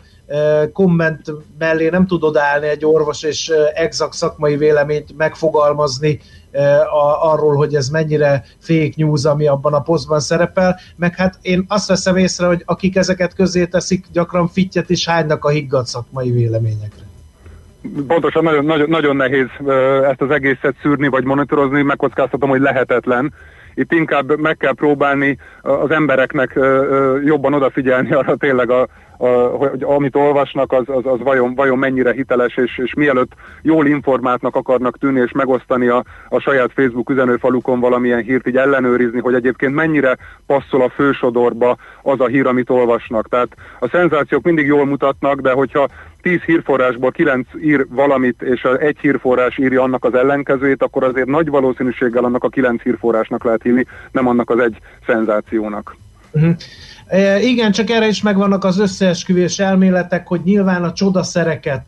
komment 0.74 1.32
mellé 1.60 1.90
nem 1.90 2.08
tud 2.08 2.24
odállni 2.24 2.68
egy 2.68 2.86
orvos 2.86 3.24
és 3.24 3.52
exakt 3.74 4.14
szakmai 4.14 4.58
véleményt 4.58 5.18
megfogalmazni 5.18 6.20
arról, 7.22 7.56
hogy 7.56 7.76
ez 7.76 7.90
mennyire 7.90 8.44
fake 8.60 8.94
news, 8.96 9.26
ami 9.26 9.48
abban 9.48 9.74
a 9.74 9.82
posztban 9.82 10.20
szerepel, 10.20 10.80
meg 10.96 11.16
hát 11.16 11.38
én 11.42 11.66
azt 11.68 11.88
veszem 11.88 12.18
észre, 12.18 12.46
hogy 12.46 12.62
akik 12.66 12.96
ezeket 12.96 13.36
közé 13.36 13.66
teszik, 13.66 14.06
gyakran 14.12 14.48
fittyet 14.48 14.90
is 14.90 15.08
hánynak 15.08 15.46
a 15.46 15.50
higgadt 15.50 15.88
szakmai 15.88 16.32
véleményekre. 16.32 17.04
Pontosan 18.08 18.44
nagyon, 18.44 18.66
nagyon, 18.66 18.90
nagyon 18.90 19.16
nehéz 19.16 19.48
ezt 20.10 20.22
az 20.22 20.30
egészet 20.30 20.76
szűrni 20.82 21.08
vagy 21.08 21.24
monitorozni, 21.24 21.82
megkockáztatom, 21.82 22.50
hogy 22.50 22.62
lehetetlen 22.62 23.34
itt 23.80 23.94
inkább 23.94 24.40
meg 24.40 24.58
kell 24.58 24.74
próbálni 24.74 25.38
az 25.62 25.92
embereknek 25.92 26.60
jobban 27.24 27.54
odafigyelni 27.54 28.14
arra 28.14 28.36
tényleg, 28.36 28.70
a, 28.70 28.88
hogy 29.58 29.84
amit 29.84 30.16
olvasnak, 30.16 30.72
az, 30.72 30.84
az, 30.86 31.06
az 31.06 31.20
vajon, 31.20 31.56
vajon 31.56 31.78
mennyire 31.78 32.12
hiteles, 32.12 32.58
és, 32.58 32.78
és 32.78 32.94
mielőtt 32.94 33.32
jól 33.62 33.88
informáltnak 33.88 34.56
akarnak 34.56 34.98
tűnni, 34.98 35.20
és 35.20 35.32
megosztani 35.32 35.88
a, 35.88 36.04
a 36.30 36.40
saját 36.40 36.72
Facebook 36.74 37.10
üzenőfalukon 37.10 37.80
valamilyen 37.80 38.22
hírt, 38.22 38.48
így 38.48 38.58
ellenőrizni, 38.58 39.20
hogy 39.20 39.34
egyébként 39.34 39.74
mennyire 39.74 40.18
passzol 40.46 40.82
a 40.82 40.90
fősodorba 40.90 41.78
az 42.02 42.20
a 42.20 42.28
hír, 42.28 42.46
amit 42.46 42.70
olvasnak. 42.70 43.30
Tehát 43.30 43.48
a 43.80 43.88
szenzációk 43.88 44.44
mindig 44.44 44.66
jól 44.66 44.86
mutatnak, 44.86 45.42
de 45.42 45.52
hogyha 45.52 45.88
10 46.22 46.42
hírforrásból 46.42 47.12
9 47.12 47.48
ír 47.62 47.86
valamit, 47.90 48.42
és 48.42 48.68
egy 48.80 48.98
hírforrás 49.00 49.58
írja 49.58 49.82
annak 49.82 50.06
az 50.06 50.14
ellenkezőjét, 50.14 50.84
akkor 50.84 51.04
azért 51.04 51.28
nagy 51.28 51.50
valószínűséggel 51.50 52.24
annak 52.24 52.44
a 52.44 52.50
9 52.50 52.82
hírforrásnak 52.82 53.44
lehet 53.44 53.62
hívni, 53.62 53.86
nem 54.12 54.28
annak 54.28 54.50
az 54.50 54.60
egy 54.60 54.78
szenzációnak. 55.06 55.96
Uh-huh. 56.32 56.56
E, 57.10 57.40
igen, 57.40 57.72
csak 57.72 57.90
erre 57.90 58.08
is 58.08 58.22
megvannak 58.22 58.64
az 58.64 58.80
összeesküvés 58.80 59.60
elméletek, 59.60 60.28
hogy 60.28 60.42
nyilván 60.44 60.84
a 60.84 60.94
csodaszereket 60.94 61.82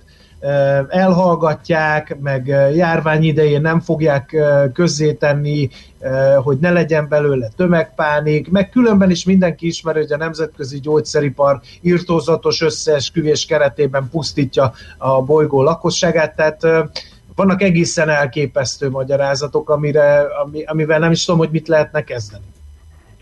elhallgatják, 0.89 2.17
meg 2.21 2.47
járvány 2.75 3.23
idején 3.23 3.61
nem 3.61 3.79
fogják 3.79 4.35
közzétenni, 4.73 5.69
hogy 6.43 6.57
ne 6.59 6.71
legyen 6.71 7.07
belőle 7.07 7.49
tömegpánik, 7.55 8.49
meg 8.51 8.69
különben 8.69 9.09
is 9.09 9.23
mindenki 9.23 9.67
ismeri, 9.67 9.99
hogy 9.99 10.11
a 10.11 10.17
nemzetközi 10.17 10.79
gyógyszeripar 10.79 11.61
írtózatos 11.81 12.61
összeesküvés 12.61 13.45
keretében 13.45 14.09
pusztítja 14.11 14.73
a 14.97 15.21
bolygó 15.21 15.61
lakosságát, 15.61 16.35
tehát 16.35 16.67
vannak 17.35 17.61
egészen 17.61 18.09
elképesztő 18.09 18.89
magyarázatok, 18.89 19.69
amire, 19.69 20.25
ami, 20.43 20.63
amivel 20.63 20.99
nem 20.99 21.11
is 21.11 21.25
tudom, 21.25 21.39
hogy 21.39 21.51
mit 21.51 21.67
lehetne 21.67 22.03
kezdeni. 22.03 22.43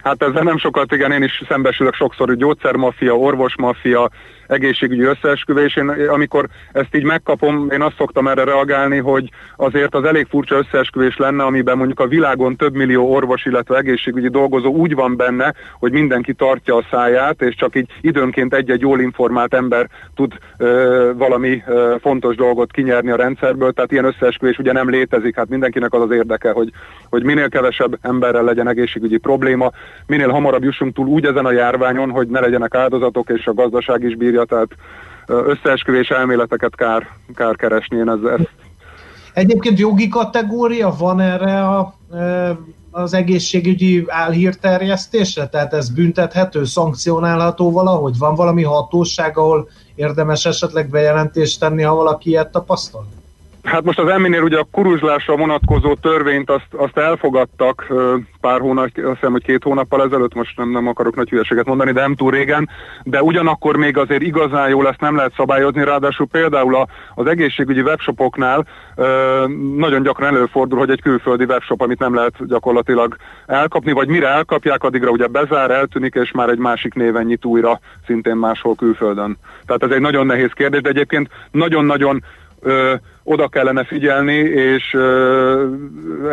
Hát 0.03 0.23
ezzel 0.23 0.43
nem 0.43 0.57
sokat, 0.57 0.91
igen, 0.91 1.11
én 1.11 1.23
is 1.23 1.43
szembesülök 1.47 1.93
sokszor, 1.93 2.27
hogy 2.27 2.37
gyógyszermafia, 2.37 3.17
orvosmafia, 3.17 4.09
egészségügyi 4.49 5.03
összeesküvés. 5.03 5.75
Én, 5.75 5.89
amikor 5.89 6.47
ezt 6.71 6.95
így 6.95 7.03
megkapom, 7.03 7.67
én 7.71 7.81
azt 7.81 7.95
szoktam 7.97 8.27
erre 8.27 8.43
reagálni, 8.43 8.97
hogy 8.97 9.29
azért 9.55 9.95
az 9.95 10.03
elég 10.03 10.27
furcsa 10.29 10.55
összeesküvés 10.55 11.17
lenne, 11.17 11.43
amiben 11.43 11.77
mondjuk 11.77 11.99
a 11.99 12.07
világon 12.07 12.55
több 12.55 12.75
millió 12.75 13.13
orvos, 13.13 13.45
illetve 13.45 13.77
egészségügyi 13.77 14.29
dolgozó 14.29 14.73
úgy 14.73 14.95
van 14.95 15.15
benne, 15.15 15.53
hogy 15.79 15.91
mindenki 15.91 16.33
tartja 16.33 16.75
a 16.75 16.85
száját, 16.91 17.41
és 17.41 17.55
csak 17.55 17.75
így 17.75 17.89
időnként 18.01 18.53
egy-egy 18.53 18.81
jól 18.81 18.99
informált 18.99 19.53
ember 19.53 19.89
tud 20.15 20.33
ö, 20.57 21.11
valami 21.15 21.63
ö, 21.67 21.95
fontos 22.01 22.35
dolgot 22.35 22.71
kinyerni 22.71 23.11
a 23.11 23.15
rendszerből, 23.15 23.71
tehát 23.71 23.91
ilyen 23.91 24.05
összeesküvés 24.05 24.57
ugye 24.57 24.71
nem 24.71 24.89
létezik, 24.89 25.35
hát 25.35 25.49
mindenkinek 25.49 25.93
az 25.93 26.01
az 26.01 26.11
érdeke, 26.11 26.51
hogy, 26.51 26.71
hogy 27.09 27.23
minél 27.23 27.49
kevesebb 27.49 27.97
emberrel 28.01 28.43
legyen 28.43 28.67
egészségügyi 28.67 29.17
probléma, 29.17 29.71
minél 30.07 30.29
hamarabb 30.29 30.63
jussunk 30.63 30.93
túl 30.93 31.07
úgy 31.07 31.25
ezen 31.25 31.45
a 31.45 31.51
járványon, 31.51 32.09
hogy 32.09 32.27
ne 32.27 32.39
legyenek 32.39 32.75
áldozatok, 32.75 33.29
és 33.29 33.47
a 33.47 33.53
gazdaság 33.53 34.03
is 34.03 34.15
bírja, 34.15 34.38
tehát 34.43 34.69
összeesküvés 35.25 36.09
elméleteket 36.09 36.75
kár, 36.75 37.07
kár 37.35 37.55
keresni, 37.55 37.97
én 37.97 38.09
ez, 38.09 38.19
Egyébként 39.33 39.79
jogi 39.79 40.07
kategória 40.07 40.95
van 40.99 41.19
erre 41.19 41.67
a, 41.67 41.93
az 42.91 43.13
egészségügyi 43.13 44.05
álhírterjesztésre? 44.07 45.47
Tehát 45.47 45.73
ez 45.73 45.89
büntethető, 45.89 46.63
szankcionálható 46.63 47.71
valahogy? 47.71 48.17
Van 48.17 48.35
valami 48.35 48.63
hatóság, 48.63 49.37
ahol 49.37 49.69
érdemes 49.95 50.45
esetleg 50.45 50.89
bejelentést 50.89 51.59
tenni, 51.59 51.83
ha 51.83 51.95
valaki 51.95 52.29
ilyet 52.29 52.51
tapasztal? 52.51 53.07
Hát 53.69 53.83
most 53.83 53.99
az 53.99 54.07
emminél 54.07 54.41
ugye 54.41 54.57
a 54.57 54.67
kuruzslásra 54.71 55.35
vonatkozó 55.35 55.93
törvényt 55.93 56.49
azt, 56.49 56.67
azt 56.71 56.97
elfogadtak 56.97 57.87
pár 58.41 58.59
hónap, 58.59 58.83
azt 58.95 59.13
hiszem, 59.13 59.31
hogy 59.31 59.43
két 59.43 59.63
hónappal 59.63 60.03
ezelőtt, 60.03 60.33
most 60.33 60.57
nem, 60.57 60.69
nem 60.69 60.87
akarok 60.87 61.15
nagy 61.15 61.29
hülyeséget 61.29 61.65
mondani, 61.65 61.91
de 61.91 62.01
nem 62.01 62.15
túl 62.15 62.31
régen, 62.31 62.69
de 63.03 63.21
ugyanakkor 63.23 63.75
még 63.75 63.97
azért 63.97 64.21
igazán 64.21 64.69
jól 64.69 64.87
ezt 64.87 64.99
nem 64.99 65.15
lehet 65.15 65.33
szabályozni, 65.35 65.83
ráadásul 65.83 66.27
például 66.27 66.75
a, 66.75 66.87
az 67.15 67.25
egészségügyi 67.25 67.81
webshopoknál 67.81 68.65
ö, 68.95 69.45
nagyon 69.75 70.01
gyakran 70.03 70.35
előfordul, 70.35 70.79
hogy 70.79 70.89
egy 70.89 71.01
külföldi 71.01 71.43
webshop, 71.43 71.81
amit 71.81 71.99
nem 71.99 72.15
lehet 72.15 72.47
gyakorlatilag 72.47 73.15
elkapni, 73.45 73.91
vagy 73.91 74.07
mire 74.07 74.27
elkapják, 74.27 74.83
addigra 74.83 75.09
ugye 75.09 75.27
bezár, 75.27 75.71
eltűnik, 75.71 76.15
és 76.15 76.31
már 76.31 76.49
egy 76.49 76.57
másik 76.57 76.93
néven 76.93 77.25
nyit 77.25 77.45
újra, 77.45 77.79
szintén 78.05 78.35
máshol 78.35 78.75
külföldön. 78.75 79.37
Tehát 79.65 79.83
ez 79.83 79.91
egy 79.91 80.01
nagyon 80.01 80.25
nehéz 80.25 80.51
kérdés, 80.53 80.81
de 80.81 80.89
egyébként 80.89 81.29
nagyon-nagyon 81.51 82.23
ö, 82.61 82.93
oda 83.23 83.47
kellene 83.47 83.83
figyelni, 83.83 84.37
és 84.37 84.93
ö, 84.93 85.67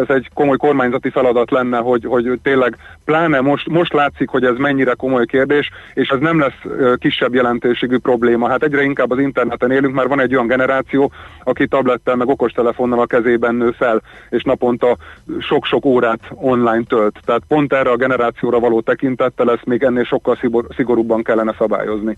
ez 0.01 0.15
egy 0.17 0.31
komoly 0.35 0.57
kormányzati 0.57 1.11
feladat 1.11 1.51
lenne, 1.51 1.79
hogy, 1.79 2.05
hogy 2.05 2.39
tényleg 2.43 2.77
pláne 3.05 3.41
most, 3.41 3.69
most 3.69 3.93
látszik, 3.93 4.29
hogy 4.29 4.45
ez 4.45 4.57
mennyire 4.57 4.95
komoly 4.95 5.27
kérdés, 5.27 5.71
és 5.95 6.09
ez 6.09 6.19
nem 6.19 6.39
lesz 6.39 6.61
ö, 6.65 6.95
kisebb 6.97 7.35
jelentőségű 7.35 7.99
probléma. 7.99 8.49
Hát 8.49 8.63
egyre 8.63 8.83
inkább 8.83 9.11
az 9.11 9.19
interneten 9.19 9.71
élünk, 9.71 9.95
már 9.95 10.09
van 10.09 10.21
egy 10.21 10.35
olyan 10.35 10.47
generáció, 10.47 11.13
aki 11.45 11.67
tablettel 11.67 12.17
meg 12.17 12.29
okostelefonnal 12.29 13.01
a 13.01 13.07
kezében 13.07 13.55
nő 13.55 13.71
fel, 13.71 14.03
és 14.31 14.43
naponta 14.43 14.97
sok-sok 15.41 15.85
órát 15.85 16.21
online 16.35 16.85
tölt. 16.89 17.19
Tehát 17.25 17.43
pont 17.49 17.73
erre 17.73 17.91
a 17.91 17.97
generációra 17.97 18.61
való 18.61 18.81
tekintettel 18.81 19.51
ezt 19.51 19.65
még 19.65 19.83
ennél 19.83 20.05
sokkal 20.05 20.39
szigorúbban 20.77 21.23
kellene 21.23 21.55
szabályozni. 21.59 22.17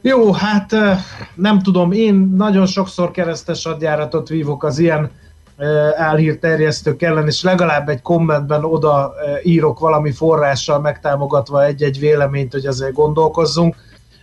Jó, 0.00 0.32
hát 0.32 0.74
nem 1.34 1.62
tudom, 1.62 1.92
én 1.92 2.14
nagyon 2.36 2.66
sokszor 2.66 3.10
keresztes 3.10 3.64
adjáratot 3.64 4.28
vívok 4.28 4.64
az 4.64 4.78
ilyen 4.78 5.10
elhírterjesztők 5.96 7.02
ellen, 7.02 7.26
és 7.26 7.42
legalább 7.42 7.88
egy 7.88 8.02
kommentben 8.02 8.64
oda 8.64 9.12
írok 9.42 9.78
valami 9.78 10.12
forrással 10.12 10.80
megtámogatva 10.80 11.64
egy-egy 11.64 11.98
véleményt, 11.98 12.52
hogy 12.52 12.66
azért 12.66 12.92
gondolkozzunk, 12.92 13.76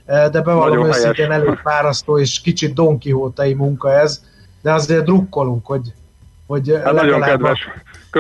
de 0.06 0.42
bevallom 0.42 0.86
őszintén 0.86 1.32
elég 1.32 1.56
fárasztó 1.64 2.20
és 2.20 2.42
kicsit 2.42 2.74
Don 2.74 3.00
Quixote 3.00 3.56
munka 3.56 3.92
ez, 3.92 4.22
de 4.62 4.74
azért 4.74 5.04
drukkolunk, 5.04 5.66
hogy, 5.66 5.94
hogy 6.48 6.80
hát 6.84 6.94
nagyon 6.94 7.22
kedves. 7.22 7.68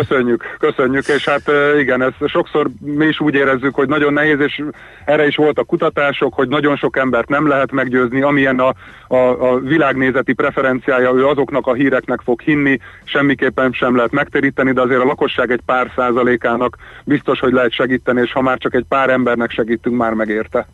Köszönjük, 0.02 0.56
köszönjük, 0.60 1.08
és 1.08 1.26
hát 1.26 1.52
igen, 1.80 2.02
ez 2.02 2.14
sokszor 2.26 2.68
mi 2.80 3.06
is 3.06 3.20
úgy 3.20 3.34
érezzük, 3.34 3.76
hogy 3.76 3.88
nagyon 3.88 4.14
nehéz, 4.14 4.40
és 4.40 4.64
erre 5.06 5.28
is 5.28 5.36
voltak 5.36 5.68
kutatások, 5.68 6.34
hogy 6.34 6.48
nagyon 6.48 6.76
sok 6.76 6.98
embert 6.98 7.30
nem 7.30 7.48
lehet 7.48 7.72
meggyőzni, 7.72 8.22
amilyen 8.22 8.60
a, 8.60 8.74
a, 9.08 9.52
a 9.52 9.60
világnézeti 9.60 10.34
preferenciája, 10.34 11.14
ő 11.14 11.28
azoknak 11.28 11.68
a 11.68 11.74
híreknek 11.74 12.20
fog 12.24 12.42
hinni, 12.42 12.80
semmiképpen 13.04 13.72
sem 13.72 13.96
lehet 13.96 14.12
megteríteni, 14.12 14.72
de 14.72 14.82
azért 14.82 15.02
a 15.02 15.06
lakosság 15.06 15.52
egy 15.52 15.62
pár 15.66 15.92
százalékának 15.96 16.78
biztos, 17.04 17.40
hogy 17.40 17.54
lehet 17.54 17.72
segíteni, 17.72 18.22
és 18.22 18.32
ha 18.32 18.42
már 18.42 18.58
csak 18.58 18.74
egy 18.74 18.86
pár 18.90 19.10
embernek 19.10 19.52
segítünk, 19.52 19.98
már 19.98 20.14
megérte. 20.14 20.68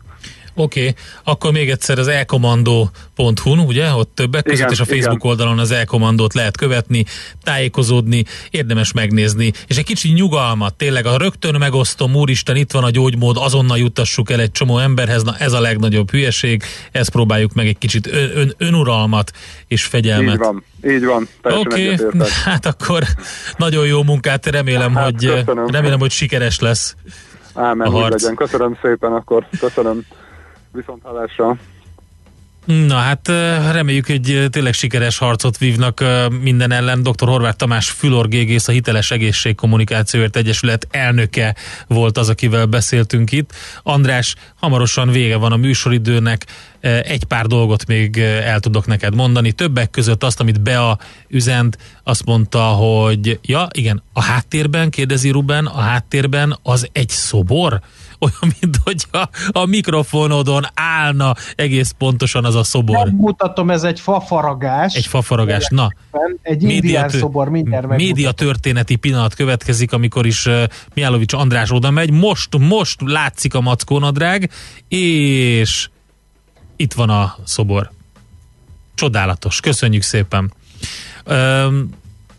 Oké, 0.54 0.80
okay. 0.80 0.94
akkor 1.24 1.52
még 1.52 1.70
egyszer 1.70 1.98
az 1.98 2.08
elkommandó.hu, 2.08 3.50
ugye, 3.66 3.92
ott 3.92 4.10
többek 4.14 4.42
között, 4.42 4.58
igen, 4.58 4.70
és 4.70 4.80
a 4.80 4.84
Facebook 4.84 5.18
igen. 5.18 5.30
oldalon 5.30 5.58
az 5.58 5.70
elkommandót 5.70 6.34
lehet 6.34 6.56
követni, 6.56 7.04
tájékozódni, 7.42 8.24
érdemes 8.50 8.92
megnézni, 8.92 9.52
és 9.66 9.76
egy 9.76 9.84
kicsi 9.84 10.12
nyugalmat, 10.12 10.74
tényleg 10.74 11.06
a 11.06 11.16
rögtön 11.16 11.54
megosztom, 11.58 12.14
úristen, 12.14 12.56
itt 12.56 12.72
van 12.72 12.84
a 12.84 12.90
gyógymód, 12.90 13.36
azonnal 13.36 13.78
juttassuk 13.78 14.30
el 14.30 14.40
egy 14.40 14.52
csomó 14.52 14.78
emberhez, 14.78 15.22
na 15.22 15.36
ez 15.38 15.52
a 15.52 15.60
legnagyobb 15.60 16.10
hülyeség, 16.10 16.62
ezt 16.92 17.10
próbáljuk 17.10 17.54
meg 17.54 17.66
egy 17.66 17.78
kicsit 17.78 18.06
ön, 18.06 18.30
ön, 18.34 18.54
önuralmat 18.58 19.30
és 19.66 19.84
fegyelmet. 19.84 20.34
Így 20.34 20.40
van, 20.40 20.64
így 20.84 21.04
van. 21.04 21.28
Oké, 21.42 21.92
okay. 21.92 22.28
hát 22.44 22.66
akkor 22.66 23.02
nagyon 23.56 23.86
jó 23.86 24.02
munkát, 24.02 24.46
remélem, 24.46 24.94
hát, 24.94 25.04
hogy, 25.04 25.44
remélem, 25.66 25.98
hogy 25.98 26.10
sikeres 26.10 26.60
lesz. 26.60 26.96
Ámen, 27.54 27.86
a 27.86 27.90
harc. 27.90 28.22
legyen. 28.22 28.36
Köszönöm 28.36 28.78
szépen, 28.82 29.12
akkor 29.12 29.46
köszönöm. 29.60 30.04
Viszont 30.72 31.02
hallásra. 31.02 31.58
Na 32.64 32.94
hát 32.94 33.28
reméljük, 33.72 34.06
hogy 34.06 34.46
tényleg 34.50 34.72
sikeres 34.72 35.18
harcot 35.18 35.58
vívnak 35.58 36.04
minden 36.40 36.72
ellen. 36.72 37.02
Dr. 37.02 37.28
Horváth 37.28 37.56
Tamás 37.56 37.90
fülorgégész, 37.90 38.68
a 38.68 38.72
Hiteles 38.72 39.10
Egészségkommunikációért 39.10 40.36
Egyesület 40.36 40.86
elnöke 40.90 41.54
volt 41.86 42.18
az, 42.18 42.28
akivel 42.28 42.66
beszéltünk 42.66 43.32
itt. 43.32 43.52
András, 43.82 44.34
hamarosan 44.54 45.10
vége 45.10 45.36
van 45.36 45.52
a 45.52 45.56
műsoridőnek, 45.56 46.46
egy 46.80 47.24
pár 47.24 47.46
dolgot 47.46 47.86
még 47.86 48.18
el 48.18 48.60
tudok 48.60 48.86
neked 48.86 49.14
mondani. 49.14 49.52
Többek 49.52 49.90
között 49.90 50.24
azt, 50.24 50.40
amit 50.40 50.60
Bea 50.60 50.98
üzent, 51.28 51.78
azt 52.04 52.24
mondta, 52.24 52.62
hogy 52.62 53.38
ja, 53.42 53.68
igen, 53.72 54.02
a 54.12 54.22
háttérben, 54.22 54.90
kérdezi 54.90 55.30
Ruben, 55.30 55.66
a 55.66 55.80
háttérben 55.80 56.58
az 56.62 56.88
egy 56.92 57.08
szobor? 57.08 57.80
Olyan, 58.22 58.54
mint 58.60 58.76
hogy 58.84 59.06
a, 59.10 59.28
a 59.52 59.64
mikrofonodon 59.64 60.64
állna 60.74 61.34
egész 61.56 61.94
pontosan 61.98 62.44
az 62.44 62.54
a 62.54 62.62
szobor. 62.62 63.06
Nem 63.06 63.14
mutatom, 63.16 63.70
ez 63.70 63.82
egy 63.82 64.00
fafaragás. 64.00 64.94
Egy 64.94 65.06
fafaragás, 65.06 65.66
na. 65.70 65.92
Egy 66.42 66.62
indián 66.62 67.08
szobor, 67.08 67.48
mindjárt 67.48 67.86
Média 67.86 68.32
történeti 68.32 68.96
pillanat 68.96 69.34
következik, 69.34 69.92
amikor 69.92 70.26
is 70.26 70.46
uh, 70.46 70.62
Miálovics 70.94 71.32
András 71.32 71.70
oda 71.70 71.90
megy. 71.90 72.10
Most, 72.10 72.58
most 72.58 73.00
látszik 73.00 73.54
a 73.54 73.60
mackónadrág, 73.60 74.50
és 74.88 75.88
itt 76.76 76.92
van 76.92 77.10
a 77.10 77.36
szobor. 77.44 77.90
Csodálatos, 78.94 79.60
köszönjük 79.60 80.02
szépen. 80.02 80.52
Um, 81.26 81.90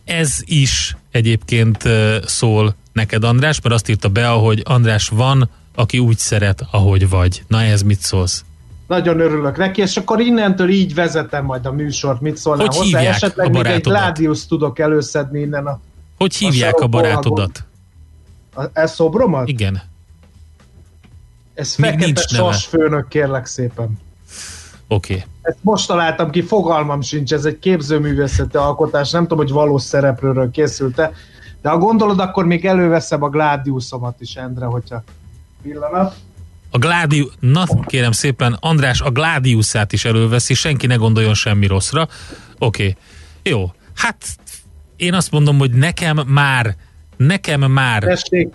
ez 0.05 0.39
is 0.45 0.97
egyébként 1.11 1.83
uh, 1.83 2.15
szól 2.25 2.75
neked, 2.93 3.23
András, 3.23 3.61
mert 3.61 3.75
azt 3.75 3.89
írta 3.89 4.09
be, 4.09 4.27
hogy 4.27 4.61
András 4.65 5.07
van 5.07 5.49
aki 5.75 5.99
úgy 5.99 6.17
szeret, 6.17 6.65
ahogy 6.71 7.09
vagy. 7.09 7.43
Na 7.47 7.61
ez 7.61 7.81
mit 7.81 7.99
szólsz? 7.99 8.43
Nagyon 8.87 9.19
örülök 9.19 9.57
neki, 9.57 9.81
és 9.81 9.97
akkor 9.97 10.19
innentől 10.19 10.69
így 10.69 10.93
vezetem 10.93 11.45
majd 11.45 11.65
a 11.65 11.71
műsort. 11.71 12.21
Mit 12.21 12.37
szólnál 12.37 12.65
hogy 12.65 12.75
hozzá? 12.75 12.99
Esetleg 12.99 13.51
még 13.51 13.65
egy 13.65 13.81
Gladius 13.81 14.45
tudok 14.45 14.79
előszedni 14.79 15.39
innen 15.39 15.65
a 15.65 15.79
Hogy 16.17 16.35
hívják 16.35 16.79
a, 16.79 16.83
a 16.83 16.87
barátodat? 16.87 17.63
A, 18.55 18.63
ez 18.73 18.93
szobromat? 18.93 19.47
Igen. 19.47 19.81
Ez 21.53 21.75
még 21.75 21.89
fekete 21.89 22.21
sasfőnök, 22.27 23.07
kérlek 23.07 23.45
szépen. 23.45 23.99
Oké. 24.87 25.13
Okay. 25.13 25.25
Ezt 25.41 25.57
most 25.61 25.87
találtam 25.87 26.29
ki, 26.29 26.41
fogalmam 26.41 27.01
sincs, 27.01 27.33
ez 27.33 27.45
egy 27.45 27.59
képzőművészeti 27.59 28.57
alkotás, 28.57 29.11
nem 29.11 29.21
tudom, 29.21 29.37
hogy 29.37 29.51
valós 29.51 29.81
szereplőről 29.81 30.51
készült-e, 30.51 31.11
de 31.61 31.69
ha 31.69 31.77
gondolod, 31.77 32.19
akkor 32.19 32.45
még 32.45 32.65
előveszem 32.65 33.23
a 33.23 33.29
Gladiusomat 33.29 34.21
is, 34.21 34.35
Endre, 34.35 34.65
hogyha 34.65 35.03
pillanat. 35.63 36.15
A 36.71 36.77
Gladius, 36.77 37.31
na 37.39 37.65
kérem 37.85 38.11
szépen, 38.11 38.57
András 38.59 39.01
a 39.01 39.09
Gladiusát 39.09 39.93
is 39.93 40.05
előveszi, 40.05 40.53
senki 40.53 40.87
ne 40.87 40.95
gondoljon 40.95 41.33
semmi 41.33 41.67
rosszra. 41.67 42.07
Oké, 42.59 42.83
okay. 42.83 42.95
jó. 43.43 43.71
Hát 43.95 44.25
én 44.95 45.13
azt 45.13 45.31
mondom, 45.31 45.57
hogy 45.57 45.71
nekem 45.71 46.19
már, 46.27 46.75
nekem 47.17 47.71
már 47.71 48.03
Tessék, 48.03 48.53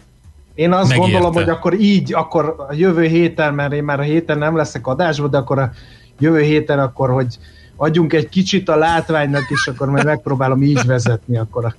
én 0.54 0.72
azt 0.72 0.88
megérte. 0.88 1.10
gondolom, 1.10 1.34
hogy 1.34 1.48
akkor 1.48 1.80
így, 1.80 2.14
akkor 2.14 2.54
a 2.68 2.74
jövő 2.74 3.06
héten, 3.06 3.54
mert 3.54 3.72
én 3.72 3.84
már 3.84 4.00
a 4.00 4.02
héten 4.02 4.38
nem 4.38 4.56
leszek 4.56 4.86
adásban, 4.86 5.30
de 5.30 5.36
akkor 5.36 5.58
a 5.58 5.72
jövő 6.18 6.40
héten 6.40 6.78
akkor, 6.78 7.10
hogy 7.10 7.38
adjunk 7.76 8.12
egy 8.12 8.28
kicsit 8.28 8.68
a 8.68 8.76
látványnak, 8.76 9.44
és 9.48 9.66
akkor 9.66 9.90
majd 9.90 10.04
megpróbálom 10.04 10.62
így 10.62 10.86
vezetni 10.86 11.38
akkor 11.38 11.64
a 11.64 11.74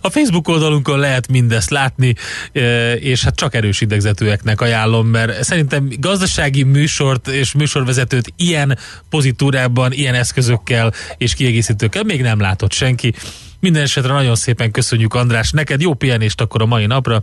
a 0.00 0.10
Facebook 0.10 0.48
oldalunkon 0.48 0.98
lehet 0.98 1.28
mindezt 1.28 1.70
látni, 1.70 2.14
e, 2.52 2.92
és 2.92 3.24
hát 3.24 3.34
csak 3.34 3.54
erős 3.54 3.80
idegzetőeknek 3.80 4.60
ajánlom, 4.60 5.06
mert 5.06 5.42
szerintem 5.42 5.88
gazdasági 5.98 6.62
műsort 6.62 7.28
és 7.28 7.52
műsorvezetőt 7.52 8.32
ilyen 8.36 8.78
pozitúrában, 9.10 9.92
ilyen 9.92 10.14
eszközökkel 10.14 10.92
és 11.16 11.34
kiegészítőkkel 11.34 12.02
még 12.02 12.22
nem 12.22 12.40
látott 12.40 12.72
senki. 12.72 13.14
Minden 13.60 13.82
esetre 13.82 14.12
nagyon 14.12 14.34
szépen 14.34 14.70
köszönjük 14.70 15.14
András, 15.14 15.50
neked 15.50 15.80
jó 15.80 15.94
pihenést 15.94 16.40
akkor 16.40 16.62
a 16.62 16.66
mai 16.66 16.86
napra. 16.86 17.22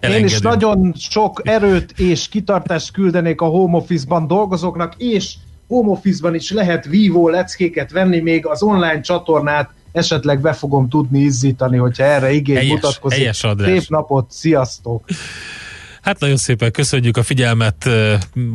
Elengedünk. 0.00 0.30
Én 0.30 0.36
is 0.36 0.42
nagyon 0.42 0.94
sok 0.98 1.40
erőt 1.44 1.92
és 1.96 2.28
kitartást 2.28 2.92
küldenék 2.92 3.40
a 3.40 3.46
home 3.46 3.76
office-ban 3.76 4.26
dolgozóknak, 4.26 4.94
és 4.96 5.34
home 5.68 5.90
office-ban 5.90 6.34
is 6.34 6.50
lehet 6.50 6.84
vívó 6.84 7.28
leckéket 7.28 7.90
venni, 7.90 8.20
még 8.20 8.46
az 8.46 8.62
online 8.62 9.00
csatornát 9.00 9.70
esetleg 9.92 10.40
be 10.40 10.52
fogom 10.52 10.88
tudni 10.88 11.20
izzítani, 11.20 11.76
hogyha 11.76 12.04
erre 12.04 12.32
igény 12.32 12.56
helyes, 12.56 12.70
mutatkozik. 12.70 13.18
Helyes 13.18 13.36
Szép 13.36 13.88
napot, 13.88 14.26
sziasztok! 14.30 15.04
Hát 16.02 16.20
nagyon 16.20 16.36
szépen 16.36 16.72
köszönjük 16.72 17.16
a 17.16 17.22
figyelmet, 17.22 17.88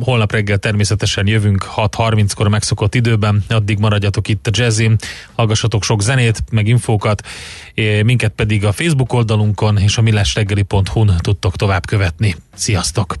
holnap 0.00 0.32
reggel 0.32 0.58
természetesen 0.58 1.26
jövünk 1.26 1.66
6.30-kor 1.76 2.48
megszokott 2.48 2.94
időben, 2.94 3.44
addig 3.48 3.78
maradjatok 3.78 4.28
itt 4.28 4.46
a 4.46 4.50
jazzin, 4.52 4.96
hallgassatok 5.34 5.82
sok 5.82 6.02
zenét, 6.02 6.42
meg 6.50 6.66
infókat, 6.66 7.26
minket 8.02 8.32
pedig 8.32 8.64
a 8.64 8.72
Facebook 8.72 9.12
oldalunkon 9.12 9.78
és 9.78 9.98
a 9.98 10.02
millásreggeli.hu-n 10.02 11.12
tudtok 11.20 11.56
tovább 11.56 11.86
követni. 11.86 12.36
Sziasztok! 12.54 13.14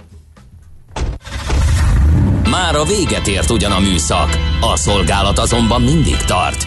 Már 2.50 2.74
a 2.74 2.84
véget 2.84 3.26
ért 3.26 3.50
ugyan 3.50 3.72
a 3.72 3.80
műszak, 3.80 4.38
a 4.60 4.76
szolgálat 4.76 5.38
azonban 5.38 5.82
mindig 5.82 6.16
tart, 6.16 6.66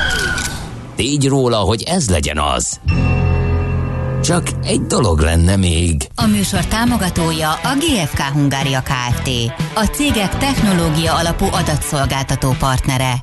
tégy 0.95 1.27
róla, 1.27 1.57
hogy 1.57 1.83
ez 1.83 2.09
legyen 2.09 2.39
az. 2.39 2.79
Csak 4.23 4.47
egy 4.63 4.81
dolog 4.81 5.19
lenne 5.19 5.55
még. 5.55 6.07
A 6.15 6.25
műsor 6.25 6.65
támogatója 6.65 7.51
a 7.51 7.75
GFK 7.77 8.19
Hungária 8.19 8.81
Kft. 8.81 9.29
A 9.75 9.85
cégek 9.85 10.37
technológia 10.37 11.15
alapú 11.15 11.45
adatszolgáltató 11.51 12.55
partnere. 12.59 13.21